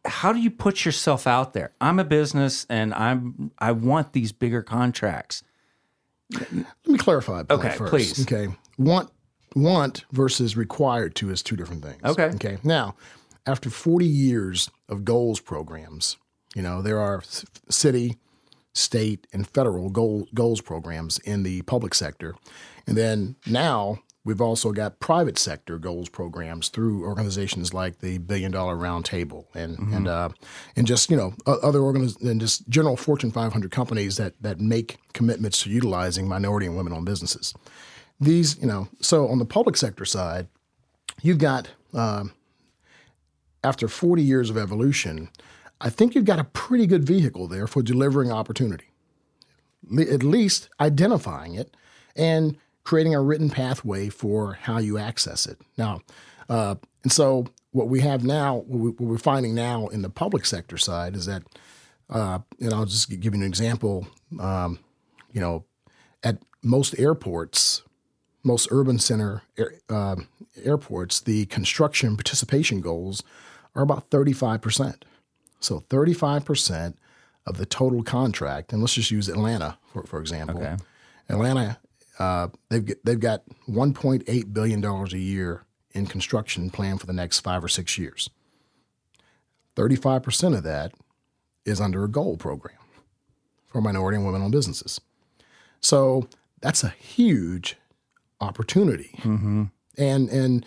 how 0.04 0.32
do 0.32 0.40
you 0.40 0.50
put 0.50 0.84
yourself 0.84 1.26
out 1.26 1.52
there? 1.52 1.72
I'm 1.80 1.98
a 1.98 2.04
business, 2.04 2.66
and 2.68 2.94
I'm 2.94 3.50
I 3.58 3.72
want 3.72 4.12
these 4.12 4.32
bigger 4.32 4.62
contracts. 4.62 5.42
Let 6.32 6.66
me 6.86 6.98
clarify. 6.98 7.44
Okay, 7.48 7.70
first. 7.70 7.90
please. 7.90 8.22
Okay, 8.22 8.52
want 8.78 9.10
want 9.54 10.04
versus 10.12 10.56
required 10.56 11.14
to 11.16 11.30
is 11.30 11.42
two 11.42 11.56
different 11.56 11.82
things. 11.82 12.02
Okay. 12.04 12.30
Okay. 12.34 12.58
Now, 12.62 12.94
after 13.46 13.70
40 13.70 14.04
years 14.04 14.70
of 14.88 15.04
goals 15.04 15.40
programs, 15.40 16.16
you 16.54 16.62
know 16.62 16.82
there 16.82 16.98
are 16.98 17.22
city, 17.68 18.16
state, 18.72 19.26
and 19.32 19.46
federal 19.48 19.90
goal, 19.90 20.28
goals 20.34 20.60
programs 20.60 21.18
in 21.20 21.42
the 21.42 21.62
public 21.62 21.94
sector, 21.94 22.34
and 22.86 22.96
then 22.96 23.36
now 23.46 24.00
we've 24.26 24.40
also 24.40 24.72
got 24.72 24.98
private 24.98 25.38
sector 25.38 25.78
goals 25.78 26.08
programs 26.08 26.68
through 26.68 27.04
organizations 27.04 27.72
like 27.72 28.00
the 28.00 28.18
Billion 28.18 28.50
Dollar 28.50 28.76
Round 28.76 29.04
Table 29.04 29.48
and 29.54 29.78
and 29.78 30.08
uh, 30.08 30.28
and 30.74 30.86
just 30.86 31.08
you 31.08 31.16
know 31.16 31.32
other 31.46 31.78
organiz- 31.78 32.20
and 32.20 32.40
just 32.40 32.68
general 32.68 32.96
Fortune 32.96 33.30
500 33.30 33.70
companies 33.70 34.16
that 34.18 34.34
that 34.42 34.60
make 34.60 34.98
commitments 35.14 35.62
to 35.62 35.70
utilizing 35.70 36.28
minority 36.28 36.66
and 36.66 36.76
women-owned 36.76 37.06
businesses. 37.06 37.54
These 38.20 38.58
you 38.60 38.66
know 38.66 38.88
so 39.00 39.28
on 39.28 39.38
the 39.38 39.46
public 39.46 39.76
sector 39.76 40.04
side, 40.04 40.48
you've 41.22 41.38
got 41.38 41.70
um, 41.94 42.32
after 43.66 43.88
40 43.88 44.23
years 44.23 44.49
of 44.49 44.56
evolution, 44.56 45.28
I 45.80 45.90
think 45.90 46.14
you've 46.14 46.25
got 46.25 46.38
a 46.38 46.44
pretty 46.44 46.87
good 46.87 47.04
vehicle 47.04 47.49
there 47.49 47.66
for 47.66 47.82
delivering 47.82 48.30
opportunity. 48.30 48.87
At 49.99 50.23
least 50.23 50.68
identifying 50.80 51.54
it 51.54 51.76
and 52.14 52.56
creating 52.85 53.14
a 53.14 53.20
written 53.20 53.50
pathway 53.50 54.08
for 54.08 54.54
how 54.62 54.78
you 54.78 54.99
access 54.99 55.46
it. 55.46 55.58
Now, 55.76 56.00
uh, 56.49 56.76
and 57.02 57.11
so 57.11 57.46
what 57.73 57.88
we 57.88 58.00
have 58.00 58.25
now, 58.25 58.56
what, 58.56 58.68
we, 58.68 58.90
what 58.90 59.00
we're 59.00 59.18
finding 59.18 59.54
now 59.54 59.88
in 59.88 60.02
the 60.02 60.11
public 60.11 60.46
sector 60.46 60.78
side 60.78 61.16
is 61.16 61.26
that, 61.26 61.42
uh, 62.08 62.38
and 62.61 62.73
I'll 62.73 62.87
just 62.87 63.11
give 63.11 63.35
you 63.35 63.40
an 63.40 63.46
example. 63.46 64.06
Um, 64.38 64.78
you 65.32 65.40
know, 65.40 65.64
at 66.23 66.38
most 66.62 66.99
airports, 66.99 67.82
most 68.44 68.68
urban 68.70 69.00
center 69.00 69.42
uh, 69.90 70.16
airports, 70.64 71.20
the 71.20 71.46
construction 71.46 72.16
participation 72.16 72.80
goals 72.80 73.25
are 73.76 73.83
about 73.83 74.11
35%. 74.11 75.02
So 75.61 75.80
35% 75.88 76.95
of 77.47 77.59
the 77.59 77.66
total 77.66 78.02
contract, 78.02 78.73
and 78.73 78.83
let's 78.83 78.95
just 78.95 79.11
use 79.11 79.28
Atlanta 79.28 79.78
for, 79.92 80.02
for 80.02 80.21
example. 80.21 80.59
Okay. 80.59 80.76
Atlanta, 81.28 81.78
uh, 82.18 82.49
they've 82.71 82.95
they've 83.04 83.21
got 83.21 83.42
1.8 83.68 84.52
billion 84.52 84.80
dollars 84.80 85.12
a 85.12 85.18
year 85.18 85.64
in 85.92 86.06
construction 86.06 86.71
planned 86.71 87.00
for 87.00 87.06
the 87.06 87.12
next 87.12 87.40
five 87.40 87.62
or 87.62 87.68
six 87.68 87.97
years. 87.99 88.28
35% 89.76 90.56
of 90.56 90.62
that 90.62 90.92
is 91.64 91.80
under 91.80 92.04
a 92.04 92.09
goal 92.09 92.37
program 92.37 92.76
for 93.66 93.80
minority 93.80 94.16
and 94.16 94.25
women-owned 94.25 94.52
businesses. 94.52 95.00
So 95.80 96.28
that's 96.61 96.83
a 96.83 96.88
huge 96.88 97.76
opportunity, 98.40 99.18
and 99.99 100.28
and 100.30 100.66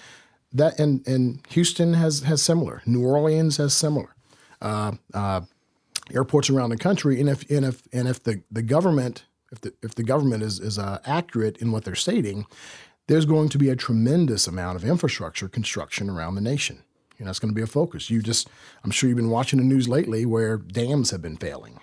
that 0.54 0.80
and 0.80 1.06
and 1.08 1.46
Houston 1.50 1.94
has 1.94 2.22
has 2.22 2.42
similar. 2.42 2.82
New 2.86 3.06
Orleans 3.06 3.58
has 3.58 3.74
similar. 3.74 4.16
Uh, 4.62 4.94
uh, 5.14 5.42
airports 6.14 6.50
around 6.50 6.70
the 6.70 6.78
country, 6.78 7.20
and 7.20 7.30
if 7.30 7.50
and 7.50 7.66
if 7.66 7.84
and 7.94 8.08
if 8.08 8.24
the, 8.24 8.42
the 8.52 8.62
government 8.62 9.26
if 9.52 9.62
the 9.62 9.74
if 9.82 9.96
the 9.96 10.04
government 10.04 10.44
is 10.44 10.60
is 10.60 10.78
uh, 10.78 11.00
accurate 11.06 11.58
in 11.58 11.72
what 11.72 11.86
they're 11.86 11.96
stating, 11.96 12.46
there's 13.08 13.26
going 13.26 13.50
to 13.50 13.58
be 13.58 13.70
a 13.70 13.76
tremendous 13.76 14.48
amount 14.48 14.76
of 14.76 14.86
infrastructure 14.86 15.48
construction 15.48 16.10
around 16.10 16.36
the 16.36 16.42
nation. 16.42 16.84
You 17.18 17.26
know, 17.26 17.32
it's 17.32 17.40
going 17.40 17.52
to 17.52 17.56
be 17.56 17.62
a 17.62 17.68
focus. 17.68 18.10
You 18.10 18.22
just, 18.22 18.48
I'm 18.86 18.92
sure 18.92 19.10
you've 19.10 19.18
been 19.18 19.30
watching 19.30 19.60
the 19.60 19.66
news 19.66 19.90
lately 19.90 20.26
where 20.26 20.58
dams 20.58 21.12
have 21.12 21.22
been 21.22 21.36
failing, 21.36 21.78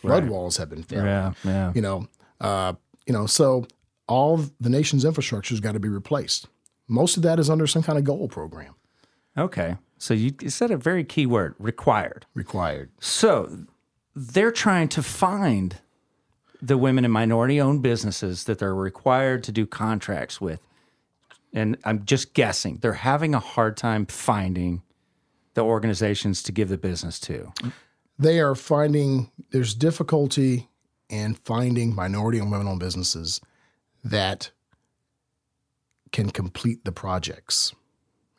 flood 0.00 0.30
walls 0.30 0.56
have 0.56 0.70
been 0.70 0.82
failing. 0.82 1.06
Yeah, 1.06 1.32
yeah. 1.44 1.72
You 1.74 1.82
know, 1.82 2.08
uh, 2.40 2.72
you 3.06 3.12
know, 3.12 3.26
so 3.26 3.66
all 4.06 4.38
the 4.58 4.70
nation's 4.70 5.04
infrastructure 5.04 5.52
has 5.52 5.60
got 5.60 5.72
to 5.72 5.80
be 5.80 5.90
replaced. 5.90 6.48
Most 6.88 7.16
of 7.16 7.22
that 7.22 7.38
is 7.38 7.50
under 7.50 7.66
some 7.66 7.82
kind 7.82 7.98
of 7.98 8.04
goal 8.04 8.28
program 8.28 8.74
Okay. 9.38 9.76
So 9.98 10.14
you, 10.14 10.32
said 10.48 10.70
a 10.70 10.76
very 10.76 11.04
key 11.04 11.26
word: 11.26 11.54
required. 11.58 12.26
required. 12.34 12.90
So 13.00 13.66
they're 14.14 14.52
trying 14.52 14.88
to 14.88 15.02
find 15.02 15.76
the 16.60 16.76
women 16.76 17.04
and 17.04 17.12
minority 17.12 17.60
owned 17.60 17.82
businesses 17.82 18.44
that 18.44 18.58
they're 18.58 18.74
required 18.74 19.44
to 19.44 19.52
do 19.52 19.64
contracts 19.64 20.40
with. 20.40 20.60
And 21.52 21.78
I'm 21.84 22.04
just 22.04 22.34
guessing 22.34 22.78
they're 22.82 22.92
having 22.94 23.34
a 23.34 23.38
hard 23.38 23.76
time 23.76 24.06
finding 24.06 24.82
the 25.54 25.62
organizations 25.62 26.42
to 26.44 26.52
give 26.52 26.68
the 26.68 26.76
business 26.76 27.20
to. 27.20 27.52
They 28.18 28.40
are 28.40 28.56
finding 28.56 29.30
there's 29.50 29.74
difficulty 29.74 30.68
in 31.08 31.34
finding 31.34 31.94
minority 31.94 32.38
and 32.38 32.50
women-owned 32.50 32.80
businesses 32.80 33.40
that 34.02 34.50
can 36.12 36.30
complete 36.30 36.84
the 36.84 36.92
projects. 36.92 37.74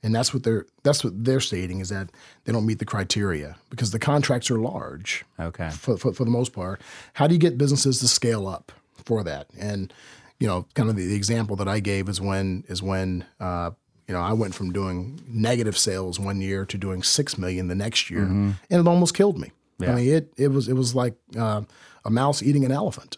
And 0.01 0.15
that's 0.15 0.33
what 0.33 0.43
they're 0.43 0.65
that's 0.83 1.03
what 1.03 1.25
they're 1.25 1.41
stating 1.41 1.81
is 1.81 1.89
that 1.89 2.09
they 2.45 2.53
don't 2.53 2.65
meet 2.65 2.79
the 2.79 2.85
criteria 2.85 3.57
because 3.69 3.91
the 3.91 3.99
contracts 3.99 4.49
are 4.49 4.57
large. 4.57 5.25
Okay. 5.39 5.69
for, 5.71 5.97
for, 5.97 6.13
for 6.13 6.23
the 6.23 6.31
most 6.31 6.53
part. 6.53 6.81
How 7.13 7.27
do 7.27 7.33
you 7.33 7.39
get 7.39 7.57
businesses 7.57 7.99
to 7.99 8.07
scale 8.07 8.47
up 8.47 8.71
for 9.03 9.23
that? 9.23 9.47
And 9.59 9.93
you 10.39 10.47
know, 10.47 10.65
kind 10.73 10.89
of 10.89 10.95
the, 10.95 11.05
the 11.05 11.15
example 11.15 11.57
that 11.57 11.67
I 11.67 11.81
gave 11.81 12.07
is 12.07 12.21
when 12.21 12.63
is 12.69 12.81
when 12.81 13.25
uh, 13.41 13.71
you 14.07 14.13
know 14.13 14.21
I 14.21 14.31
went 14.31 14.55
from 14.55 14.71
doing 14.71 15.21
negative 15.27 15.77
sales 15.77 16.17
one 16.17 16.39
year 16.39 16.65
to 16.65 16.77
doing 16.77 17.03
six 17.03 17.37
million 17.37 17.67
the 17.67 17.75
next 17.75 18.09
year, 18.09 18.23
and 18.23 18.55
it 18.69 18.87
almost 18.87 19.13
killed 19.13 19.37
me. 19.37 19.51
I 19.91 19.95
mean, 19.95 20.13
it 20.13 20.33
it 20.37 20.47
was 20.47 20.69
it 20.69 20.73
was 20.75 20.95
like 20.95 21.15
uh, 21.37 21.63
a 22.05 22.09
mouse 22.09 22.41
eating 22.41 22.63
an 22.63 22.71
elephant. 22.71 23.17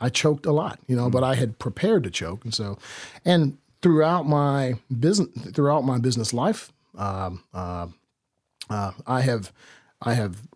I 0.00 0.08
choked 0.10 0.46
a 0.46 0.52
lot, 0.52 0.78
you 0.86 0.94
know, 0.94 1.10
but 1.10 1.24
I 1.24 1.34
had 1.34 1.58
prepared 1.58 2.04
to 2.04 2.10
choke, 2.10 2.44
and 2.44 2.54
so, 2.54 2.78
and 3.24 3.58
throughout 3.84 4.26
my 4.26 4.76
business 4.98 5.28
throughout 5.52 5.82
my 5.84 5.98
business 5.98 6.32
life, 6.32 6.72
um, 6.96 7.44
uh, 7.52 7.86
uh, 8.70 8.92
I 9.06 9.20
have 9.20 9.52
I 10.00 10.14
have 10.14 10.48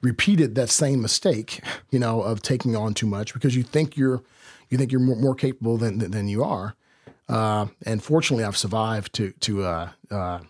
repeated 0.00 0.54
that 0.54 0.70
same 0.70 1.02
mistake, 1.02 1.60
you 1.90 1.98
know, 1.98 2.22
of 2.22 2.40
taking 2.40 2.74
on 2.74 2.94
too 2.94 3.06
much 3.06 3.34
because 3.34 3.54
you 3.54 3.62
think 3.62 3.94
you're 3.94 4.22
you 4.70 4.78
think 4.78 4.90
you're 4.90 5.02
more, 5.02 5.16
more 5.16 5.34
capable 5.34 5.76
than 5.76 5.98
than, 5.98 6.12
than 6.12 6.28
you 6.28 6.42
are. 6.42 6.76
Uh, 7.28 7.66
and 7.84 8.02
fortunately, 8.02 8.44
I've 8.44 8.56
survived 8.56 9.12
to 9.16 9.32
to 9.40 9.64
uh, 9.64 9.90
uh, 10.10 10.40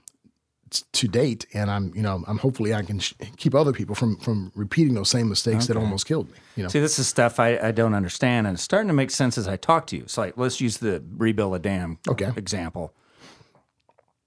to 0.70 1.08
date, 1.08 1.46
and 1.52 1.70
I'm 1.70 1.92
you 1.94 2.02
know 2.02 2.22
I'm 2.26 2.38
hopefully 2.38 2.72
I 2.74 2.82
can 2.82 2.98
sh- 3.00 3.14
keep 3.36 3.54
other 3.54 3.72
people 3.72 3.94
from 3.94 4.16
from 4.18 4.52
repeating 4.54 4.94
those 4.94 5.08
same 5.10 5.28
mistakes 5.28 5.66
that 5.66 5.76
almost 5.76 6.06
killed 6.06 6.30
me. 6.30 6.36
You 6.56 6.62
know, 6.64 6.68
See, 6.68 6.80
this 6.80 6.98
is 6.98 7.08
stuff 7.08 7.40
I, 7.40 7.58
I 7.58 7.70
don't 7.72 7.94
understand, 7.94 8.46
and 8.46 8.54
it's 8.54 8.62
starting 8.62 8.88
to 8.88 8.94
make 8.94 9.10
sense 9.10 9.36
as 9.38 9.48
I 9.48 9.56
talk 9.56 9.86
to 9.88 9.96
you. 9.96 10.04
So, 10.06 10.20
like, 10.22 10.36
let's 10.36 10.60
use 10.60 10.78
the 10.78 11.02
rebuild 11.16 11.54
a 11.54 11.58
dam 11.58 11.98
Okay. 12.08 12.30
example. 12.36 12.94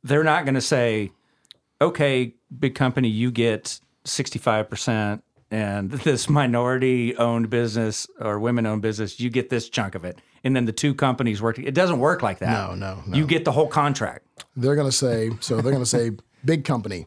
They're 0.03 0.23
not 0.23 0.43
going 0.45 0.55
to 0.55 0.61
say, 0.61 1.11
okay, 1.79 2.35
big 2.57 2.75
company, 2.75 3.07
you 3.07 3.31
get 3.31 3.79
65%, 4.05 5.21
and 5.51 5.91
this 6.03 6.29
minority 6.29 7.15
owned 7.15 7.49
business 7.49 8.07
or 8.19 8.39
women 8.39 8.65
owned 8.65 8.81
business, 8.81 9.19
you 9.19 9.29
get 9.29 9.49
this 9.49 9.69
chunk 9.69 9.95
of 9.95 10.03
it. 10.03 10.19
And 10.43 10.53
then 10.55 10.65
the 10.65 10.73
two 10.73 10.93
companies 10.93 11.41
work. 11.41 11.57
It 11.57 11.73
doesn't 11.73 11.99
work 11.99 12.21
like 12.21 12.39
that. 12.39 12.49
No, 12.49 12.75
no, 12.75 13.01
no. 13.07 13.15
You 13.17 13.25
get 13.25 13.45
the 13.45 13.53
whole 13.53 13.67
contract. 13.67 14.25
They're 14.57 14.75
going 14.75 14.89
to 14.89 14.95
say, 14.95 15.31
so 15.39 15.61
they're 15.61 15.71
going 15.71 15.83
to 15.83 15.89
say, 15.89 16.11
big 16.45 16.65
company, 16.65 17.05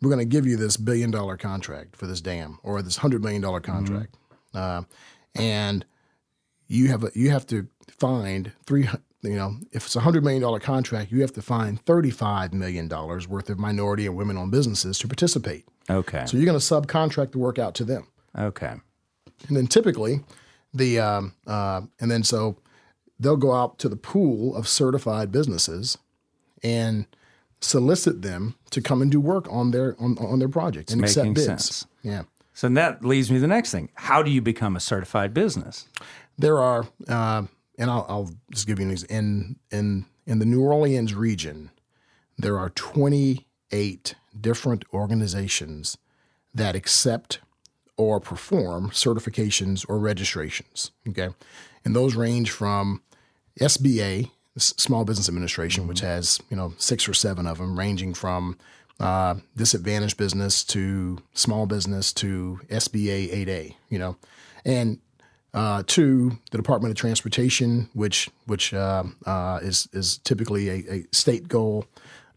we're 0.00 0.10
going 0.10 0.18
to 0.20 0.24
give 0.24 0.46
you 0.46 0.56
this 0.56 0.76
billion 0.76 1.10
dollar 1.10 1.36
contract 1.36 1.96
for 1.96 2.06
this 2.06 2.20
dam 2.20 2.58
or 2.62 2.82
this 2.82 2.96
hundred 2.96 3.22
million 3.22 3.42
dollar 3.42 3.60
contract, 3.60 4.16
uh, 4.54 4.82
and 5.34 5.84
you 6.68 6.88
have 6.88 7.04
a, 7.04 7.10
you 7.14 7.30
have 7.30 7.46
to 7.46 7.66
find 7.88 8.52
three. 8.66 8.88
You 9.22 9.34
know, 9.34 9.56
if 9.72 9.86
it's 9.86 9.96
a 9.96 10.00
hundred 10.00 10.22
million 10.22 10.42
dollar 10.42 10.60
contract, 10.60 11.10
you 11.10 11.20
have 11.22 11.32
to 11.32 11.42
find 11.42 11.80
thirty 11.84 12.10
five 12.10 12.52
million 12.52 12.86
dollars 12.88 13.26
worth 13.26 13.50
of 13.50 13.58
minority 13.58 14.06
and 14.06 14.16
women 14.16 14.36
owned 14.36 14.52
businesses 14.52 14.98
to 14.98 15.08
participate. 15.08 15.64
Okay. 15.90 16.24
So 16.26 16.36
you're 16.36 16.46
going 16.46 16.58
to 16.58 16.64
subcontract 16.64 17.32
the 17.32 17.38
work 17.38 17.58
out 17.58 17.74
to 17.76 17.84
them. 17.84 18.06
okay. 18.38 18.74
And 19.48 19.56
then 19.56 19.66
typically, 19.66 20.20
the 20.72 20.98
um, 21.00 21.34
uh, 21.46 21.82
and 22.00 22.10
then 22.10 22.22
so 22.22 22.56
they'll 23.18 23.36
go 23.36 23.52
out 23.52 23.78
to 23.78 23.88
the 23.88 23.96
pool 23.96 24.54
of 24.54 24.68
certified 24.68 25.32
businesses 25.32 25.98
and 26.62 27.06
solicit 27.60 28.22
them 28.22 28.54
to 28.70 28.80
come 28.80 29.02
and 29.02 29.10
do 29.10 29.20
work 29.20 29.46
on 29.50 29.70
their 29.70 29.96
on, 30.00 30.16
on 30.18 30.38
their 30.38 30.48
project 30.48 30.92
and 30.92 31.02
accept 31.02 31.34
bids. 31.34 31.46
sense. 31.46 31.86
Yeah, 32.02 32.22
So 32.54 32.68
that 32.68 33.04
leads 33.04 33.30
me 33.30 33.36
to 33.38 33.40
the 33.40 33.46
next 33.46 33.70
thing. 33.72 33.88
How 33.94 34.22
do 34.22 34.30
you 34.30 34.40
become 34.42 34.76
a 34.76 34.80
certified 34.80 35.32
business? 35.34 35.86
there 36.38 36.58
are, 36.58 36.86
uh, 37.08 37.42
and 37.78 37.90
I'll, 37.90 38.04
I'll 38.08 38.30
just 38.52 38.66
give 38.66 38.78
you 38.78 38.84
an 38.84 38.90
example. 38.92 39.16
In 39.16 39.56
in 39.70 40.04
in 40.26 40.38
the 40.38 40.44
New 40.44 40.62
Orleans 40.62 41.14
region, 41.14 41.70
there 42.36 42.58
are 42.58 42.68
28 42.70 44.14
different 44.38 44.84
organizations 44.92 45.96
that 46.54 46.74
accept 46.76 47.40
or 47.96 48.20
perform 48.20 48.90
certifications 48.90 49.86
or 49.88 49.98
registrations. 49.98 50.90
Okay, 51.08 51.30
and 51.84 51.96
those 51.96 52.14
range 52.14 52.50
from 52.50 53.02
SBA, 53.60 54.30
Small 54.56 55.04
Business 55.04 55.28
Administration, 55.28 55.86
which 55.86 56.00
has 56.00 56.40
you 56.50 56.56
know 56.56 56.74
six 56.78 57.08
or 57.08 57.14
seven 57.14 57.46
of 57.46 57.58
them, 57.58 57.78
ranging 57.78 58.14
from 58.14 58.56
uh, 59.00 59.36
disadvantaged 59.56 60.16
business 60.16 60.64
to 60.64 61.18
small 61.34 61.66
business 61.66 62.12
to 62.14 62.60
SBA 62.68 63.46
8A. 63.46 63.74
You 63.88 63.98
know, 63.98 64.16
and 64.64 64.98
uh, 65.54 65.82
to 65.86 66.38
the 66.50 66.58
Department 66.58 66.90
of 66.90 66.96
Transportation, 66.96 67.88
which 67.92 68.28
which 68.46 68.74
uh, 68.74 69.04
uh, 69.24 69.60
is 69.62 69.88
is 69.92 70.18
typically 70.18 70.68
a, 70.68 70.92
a 70.92 71.04
state 71.12 71.48
goal, 71.48 71.86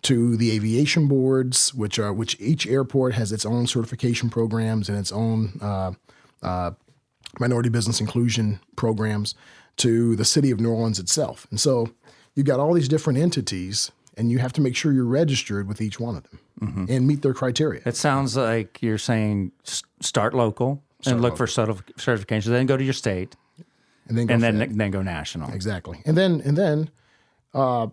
to 0.03 0.37
the 0.37 0.51
aviation 0.51 1.07
boards, 1.07 1.73
which 1.73 1.99
are 1.99 2.13
which 2.13 2.39
each 2.39 2.65
airport 2.67 3.13
has 3.13 3.31
its 3.31 3.45
own 3.45 3.67
certification 3.67 4.29
programs 4.29 4.89
and 4.89 4.97
its 4.97 5.11
own 5.11 5.59
uh, 5.61 5.91
uh, 6.41 6.71
minority 7.39 7.69
business 7.69 7.99
inclusion 7.99 8.59
programs, 8.75 9.35
to 9.79 10.15
the 10.15 10.25
city 10.25 10.51
of 10.51 10.59
New 10.59 10.71
Orleans 10.71 10.99
itself, 10.99 11.47
and 11.51 11.59
so 11.59 11.89
you've 12.35 12.45
got 12.45 12.59
all 12.59 12.73
these 12.73 12.87
different 12.87 13.19
entities, 13.19 13.91
and 14.17 14.31
you 14.31 14.39
have 14.39 14.53
to 14.53 14.61
make 14.61 14.75
sure 14.75 14.91
you're 14.91 15.05
registered 15.05 15.67
with 15.67 15.81
each 15.81 15.99
one 15.99 16.15
of 16.15 16.23
them 16.29 16.87
and 16.89 17.07
meet 17.07 17.21
their 17.21 17.33
criteria. 17.33 17.81
It 17.85 17.95
sounds 17.95 18.35
like 18.35 18.81
you're 18.81 18.97
saying 18.97 19.53
start 20.01 20.33
local 20.33 20.83
and 21.05 21.21
look 21.21 21.37
for 21.37 21.45
certif- 21.45 21.83
certifications, 21.97 22.45
then 22.45 22.65
go 22.65 22.75
to 22.75 22.83
your 22.83 22.93
state, 22.93 23.35
And 24.07 24.17
then 24.17 24.27
go 24.27 24.33
and 24.33 24.43
then 24.43 24.77
then 24.77 24.91
go 24.91 25.01
national. 25.01 25.51
Exactly. 25.53 26.01
And 26.05 26.17
then 26.17 26.41
and 26.43 26.57
then 26.57 26.89
uh, 27.53 27.87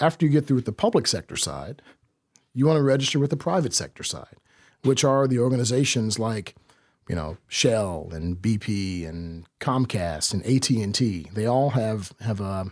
after 0.00 0.26
you 0.26 0.32
get 0.32 0.46
through 0.46 0.56
with 0.56 0.64
the 0.64 0.72
public 0.72 1.06
sector 1.06 1.36
side, 1.36 1.82
you 2.52 2.66
want 2.66 2.78
to 2.78 2.82
register 2.82 3.18
with 3.20 3.30
the 3.30 3.36
private 3.36 3.72
sector 3.74 4.02
side, 4.02 4.36
which 4.82 5.04
are 5.04 5.28
the 5.28 5.38
organizations 5.38 6.18
like 6.18 6.56
you 7.08 7.14
know 7.14 7.36
Shell 7.48 8.10
and 8.12 8.36
BP 8.36 9.08
and 9.08 9.46
Comcast 9.60 10.32
and 10.32 10.44
AT 10.46 10.70
and 10.70 10.94
T. 10.94 11.28
They 11.32 11.46
all 11.46 11.70
have 11.70 12.12
have 12.20 12.40
a 12.40 12.66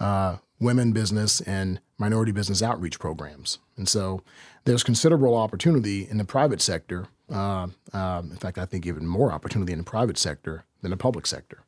uh, 0.00 0.36
women 0.60 0.92
business 0.92 1.40
and 1.40 1.80
minority 1.98 2.32
business 2.32 2.62
outreach 2.62 2.98
programs, 2.98 3.58
and 3.76 3.88
so 3.88 4.22
there's 4.64 4.82
considerable 4.82 5.36
opportunity 5.36 6.08
in 6.08 6.18
the 6.18 6.24
private 6.24 6.60
sector. 6.60 7.06
Uh, 7.32 7.68
um, 7.92 8.30
in 8.30 8.36
fact, 8.36 8.58
I 8.58 8.64
think 8.64 8.86
even 8.86 9.06
more 9.06 9.32
opportunity 9.32 9.72
in 9.72 9.78
the 9.78 9.84
private 9.84 10.18
sector 10.18 10.64
than 10.80 10.90
the 10.90 10.96
public 10.96 11.26
sector 11.26 11.62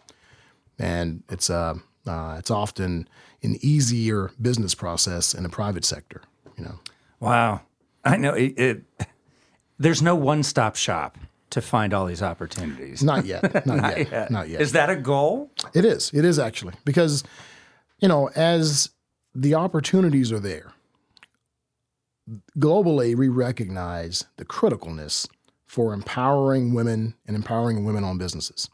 and 0.81 1.23
it's 1.29 1.51
uh, 1.51 1.75
uh, 2.07 2.37
it's 2.39 2.51
often 2.51 3.07
an 3.43 3.57
easier 3.61 4.31
business 4.41 4.75
process 4.75 5.35
in 5.35 5.43
the 5.43 5.49
private 5.49 5.85
sector. 5.85 6.23
You 6.57 6.65
know, 6.65 6.79
Wow, 7.21 7.61
I 8.05 8.17
know 8.17 8.35
it. 8.35 8.59
it 8.59 8.83
there's 9.79 10.03
no 10.03 10.15
one 10.15 10.43
stop 10.43 10.77
shop 10.77 11.19
to 11.51 11.61
find 11.61 11.93
all 11.93 12.07
these 12.07 12.23
opportunities. 12.23 13.03
not 13.03 13.25
yet, 13.27 13.67
not, 13.67 13.99
yet, 13.99 14.31
not 14.31 14.49
yet. 14.49 14.61
Is 14.61 14.73
that 14.73 14.91
a 14.91 14.97
goal? 14.97 15.51
It 15.75 15.85
is, 15.85 16.11
it 16.15 16.25
is 16.25 16.39
actually 16.39 16.75
because 16.85 17.25
you 17.99 18.09
know 18.09 18.29
as 18.35 18.91
the 19.35 19.55
opportunities 19.55 20.33
are 20.33 20.41
there. 20.41 20.73
Globally, 22.59 23.17
we 23.17 23.29
recognize 23.29 24.25
the 24.37 24.45
criticalness 24.45 25.27
for 25.67 25.93
empowering 25.93 26.75
women 26.75 27.15
and 27.27 27.35
empowering 27.35 27.85
women-owned 27.85 28.19
businesses. 28.19 28.69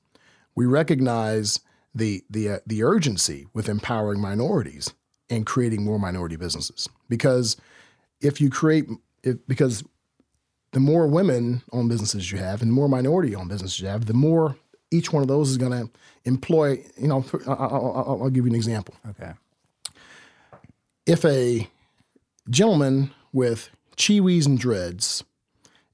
We 0.55 0.67
recognize 0.67 1.61
the 1.95 2.23
the 2.29 2.49
uh, 2.51 2.59
the 2.67 2.83
urgency 2.83 3.47
with 3.55 3.69
empowering 3.69 4.21
minorities 4.21 4.93
and 5.31 5.47
creating 5.47 5.85
more 5.85 5.99
minority 5.99 6.37
businesses 6.37 6.89
because 7.09 7.57
if 8.21 8.41
you 8.41 8.51
create 8.51 8.87
if, 9.23 9.37
because 9.49 9.83
the 10.77 10.81
more 10.81 11.07
women 11.07 11.63
owned 11.73 11.89
businesses 11.89 12.31
you 12.31 12.37
have 12.37 12.61
and 12.61 12.71
the 12.71 12.75
more 12.75 12.87
minority 12.89 13.35
owned 13.35 13.49
businesses 13.49 13.81
you 13.81 13.89
have 13.89 14.05
the 14.05 14.13
more 14.27 14.57
each 14.91 15.11
one 15.11 15.23
of 15.23 15.29
those 15.29 15.49
is 15.51 15.57
going 15.57 15.73
to 15.73 15.89
employ 16.27 16.69
you 16.99 17.09
know 17.09 17.25
I'll, 17.47 18.19
I'll 18.25 18.31
give 18.31 18.45
you 18.45 18.51
an 18.51 18.55
example 18.63 18.95
Okay. 19.13 19.33
if 21.07 21.25
a 21.25 21.69
gentleman 22.51 23.11
with 23.33 23.71
chiwis 23.97 24.45
and 24.47 24.59
dreads 24.59 25.25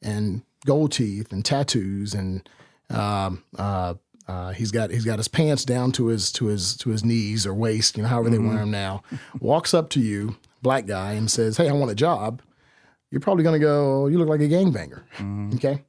and 0.03 0.43
gold 0.67 0.91
teeth 0.93 1.33
and 1.33 1.45
tattoos 1.45 2.13
and 2.15 2.49
um, 2.91 3.43
uh, 3.57 3.95
uh, 4.29 4.51
he's 4.53 4.71
got 4.71 4.91
he's 4.91 5.05
got 5.05 5.19
his 5.19 5.29
pants 5.29 5.65
down 5.65 5.93
to 5.93 6.07
his 6.07 6.31
to 6.33 6.47
his 6.47 6.77
to 6.79 6.91
his 6.91 7.05
knees 7.05 7.47
or 7.47 7.55
waist, 7.55 7.97
you 7.97 8.03
know, 8.03 8.09
however 8.09 8.31
they 8.31 8.39
wear 8.39 8.59
them 8.59 8.71
now. 8.71 9.03
Walks 9.41 9.73
up 9.75 9.89
to 9.91 10.01
you, 10.01 10.37
black 10.63 10.87
guy, 10.87 11.13
and 11.15 11.29
says, 11.31 11.57
"Hey, 11.57 11.69
I 11.69 11.73
want 11.73 11.91
a 11.91 11.95
job." 11.95 12.41
You're 13.13 13.21
probably 13.21 13.45
going 13.45 13.61
to 13.61 13.65
go, 13.65 14.05
oh, 14.05 14.07
"You 14.09 14.19
look 14.19 14.29
like 14.29 14.41
a 14.41 14.49
gangbanger." 14.49 15.03
Mm-hmm. 15.19 15.55
Okay. 15.57 15.85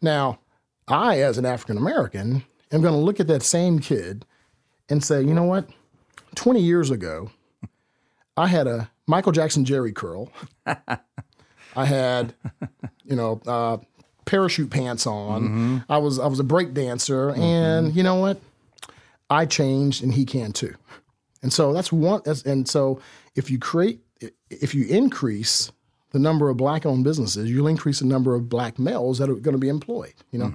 Now, 0.00 0.38
I, 0.88 1.20
as 1.20 1.36
an 1.36 1.44
African 1.44 1.76
American, 1.76 2.44
am 2.72 2.80
going 2.80 2.94
to 2.94 3.00
look 3.00 3.20
at 3.20 3.26
that 3.26 3.42
same 3.42 3.80
kid 3.80 4.24
and 4.88 5.04
say, 5.04 5.20
"You 5.20 5.34
know 5.34 5.42
what? 5.42 5.68
Twenty 6.36 6.60
years 6.60 6.90
ago, 6.90 7.30
I 8.36 8.46
had 8.46 8.68
a 8.68 8.90
Michael 9.08 9.32
Jackson 9.32 9.64
Jheri 9.64 9.92
curl. 9.92 10.32
I 11.76 11.84
had, 11.84 12.34
you 13.04 13.16
know, 13.16 13.40
uh, 13.46 13.78
parachute 14.24 14.70
pants 14.70 15.06
on. 15.08 15.42
Mm-hmm. 15.42 15.78
I 15.88 15.98
was 15.98 16.20
I 16.20 16.28
was 16.28 16.38
a 16.38 16.44
break 16.44 16.72
dancer, 16.72 17.30
mm-hmm. 17.30 17.42
and 17.42 17.96
you 17.96 18.04
know 18.04 18.14
what? 18.14 18.40
I 19.28 19.46
changed, 19.46 20.04
and 20.04 20.14
he 20.14 20.24
can 20.24 20.52
too. 20.52 20.74
And 21.42 21.52
so 21.52 21.72
that's 21.72 21.90
one. 21.90 22.22
That's, 22.24 22.44
and 22.44 22.68
so 22.68 23.00
if 23.34 23.50
you 23.50 23.58
create, 23.58 24.00
if 24.48 24.76
you 24.76 24.86
increase 24.86 25.72
the 26.10 26.18
number 26.18 26.48
of 26.48 26.56
black-owned 26.56 27.04
businesses, 27.04 27.50
you'll 27.50 27.66
increase 27.68 28.00
the 28.00 28.06
number 28.06 28.34
of 28.34 28.48
black 28.48 28.78
males 28.78 29.18
that 29.18 29.30
are 29.30 29.34
going 29.34 29.54
to 29.54 29.58
be 29.58 29.68
employed. 29.68 30.14
You 30.32 30.38
know, 30.40 30.52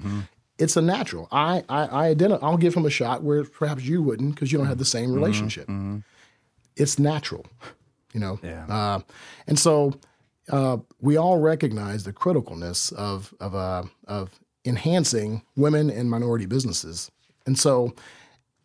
it's 0.57 0.77
a 0.77 0.81
natural. 0.81 1.27
I 1.31 1.63
I, 1.69 2.09
I 2.09 2.15
identi- 2.15 2.39
I'll 2.41 2.57
give 2.57 2.73
him 2.73 2.85
a 2.85 2.89
shot 2.89 3.23
where 3.23 3.43
perhaps 3.43 3.83
you 3.83 4.01
wouldn't 4.01 4.35
because 4.35 4.51
you 4.51 4.57
don't 4.57 4.67
have 4.67 4.77
the 4.77 4.85
same 4.85 5.13
relationship. 5.13 5.69
It's 6.75 6.99
natural, 6.99 7.45
you 8.13 8.19
know. 8.19 8.39
Yeah. 8.43 8.65
Uh, 8.67 8.99
and 9.47 9.57
so 9.57 9.93
uh, 10.49 10.77
we 10.99 11.17
all 11.17 11.39
recognize 11.39 12.03
the 12.03 12.13
criticalness 12.13 12.91
of 12.93 13.33
of 13.39 13.55
uh, 13.55 13.83
of 14.07 14.29
enhancing 14.65 15.43
women 15.55 15.89
and 15.89 16.09
minority 16.09 16.45
businesses, 16.45 17.11
and 17.45 17.57
so 17.57 17.93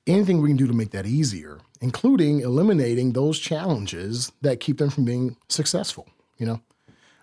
anything 0.06 0.42
we 0.42 0.48
can 0.48 0.56
do 0.56 0.66
to 0.66 0.72
make 0.72 0.90
that 0.90 1.06
easier, 1.06 1.60
including 1.80 2.40
eliminating 2.40 3.12
those 3.12 3.38
challenges 3.38 4.32
that 4.42 4.58
keep 4.58 4.78
them 4.78 4.90
from 4.90 5.04
being 5.04 5.36
successful. 5.48 6.08
You 6.38 6.46
know, 6.46 6.60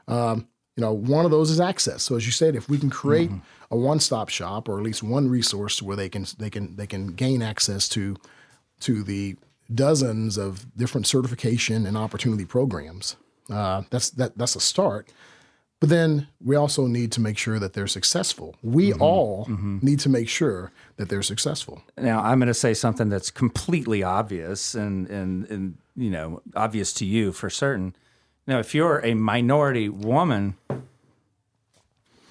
um, 0.08 0.48
you 0.76 0.82
know, 0.82 0.93
one 0.93 1.26
of 1.26 1.32
those 1.32 1.50
is 1.50 1.60
access. 1.60 2.04
So 2.04 2.15
as 2.15 2.26
you 2.26 2.32
said, 2.32 2.56
if 2.56 2.70
we 2.70 2.78
can 2.78 2.89
create 2.89 3.32
a 3.72 3.78
one-stop 3.78 4.30
shop 4.30 4.70
or 4.70 4.78
at 4.78 4.84
least 4.84 5.02
one 5.02 5.28
resource 5.28 5.82
where 5.82 5.96
they 5.96 6.08
can 6.08 6.26
they 6.38 6.50
can 6.50 6.76
they 6.76 6.88
can 6.88 7.08
gain 7.08 7.41
access 7.41 7.89
to 7.89 8.15
to 8.82 9.04
the 9.04 9.36
dozens 9.74 10.38
of 10.38 10.65
different 10.78 11.08
certification 11.08 11.86
and 11.86 11.98
opportunity 11.98 12.46
programs, 12.46 13.15
uh, 13.50 13.82
that's 13.89 14.12
that 14.12 14.38
that's 14.38 14.56
a 14.56 14.60
start. 14.60 15.12
But 15.80 15.89
then 15.89 16.28
we 16.43 16.56
also 16.56 16.88
need 16.88 17.12
to 17.13 17.22
make 17.22 17.38
sure 17.38 17.60
that 17.60 17.74
they're 17.74 17.88
successful. 17.88 18.56
We 18.63 18.93
all 18.93 19.46
need 19.84 20.00
to 20.02 20.10
make 20.10 20.28
sure 20.28 20.72
that 20.96 21.10
they're 21.10 21.22
successful. 21.22 21.84
Now 21.98 22.22
I'm 22.22 22.39
going 22.39 22.48
to 22.48 22.54
say 22.54 22.74
something 22.74 23.10
that's 23.10 23.30
completely 23.32 24.04
obvious 24.04 24.74
and 24.74 25.08
and 25.10 25.50
and 25.50 25.78
you 25.96 26.10
know 26.10 26.41
obvious 26.56 26.93
to 26.93 27.06
you 27.06 27.32
for 27.32 27.50
certain. 27.50 27.96
Now, 28.48 28.60
if 28.60 28.74
you're 28.74 29.00
a 29.06 29.14
minority 29.14 29.90
woman, 29.90 30.56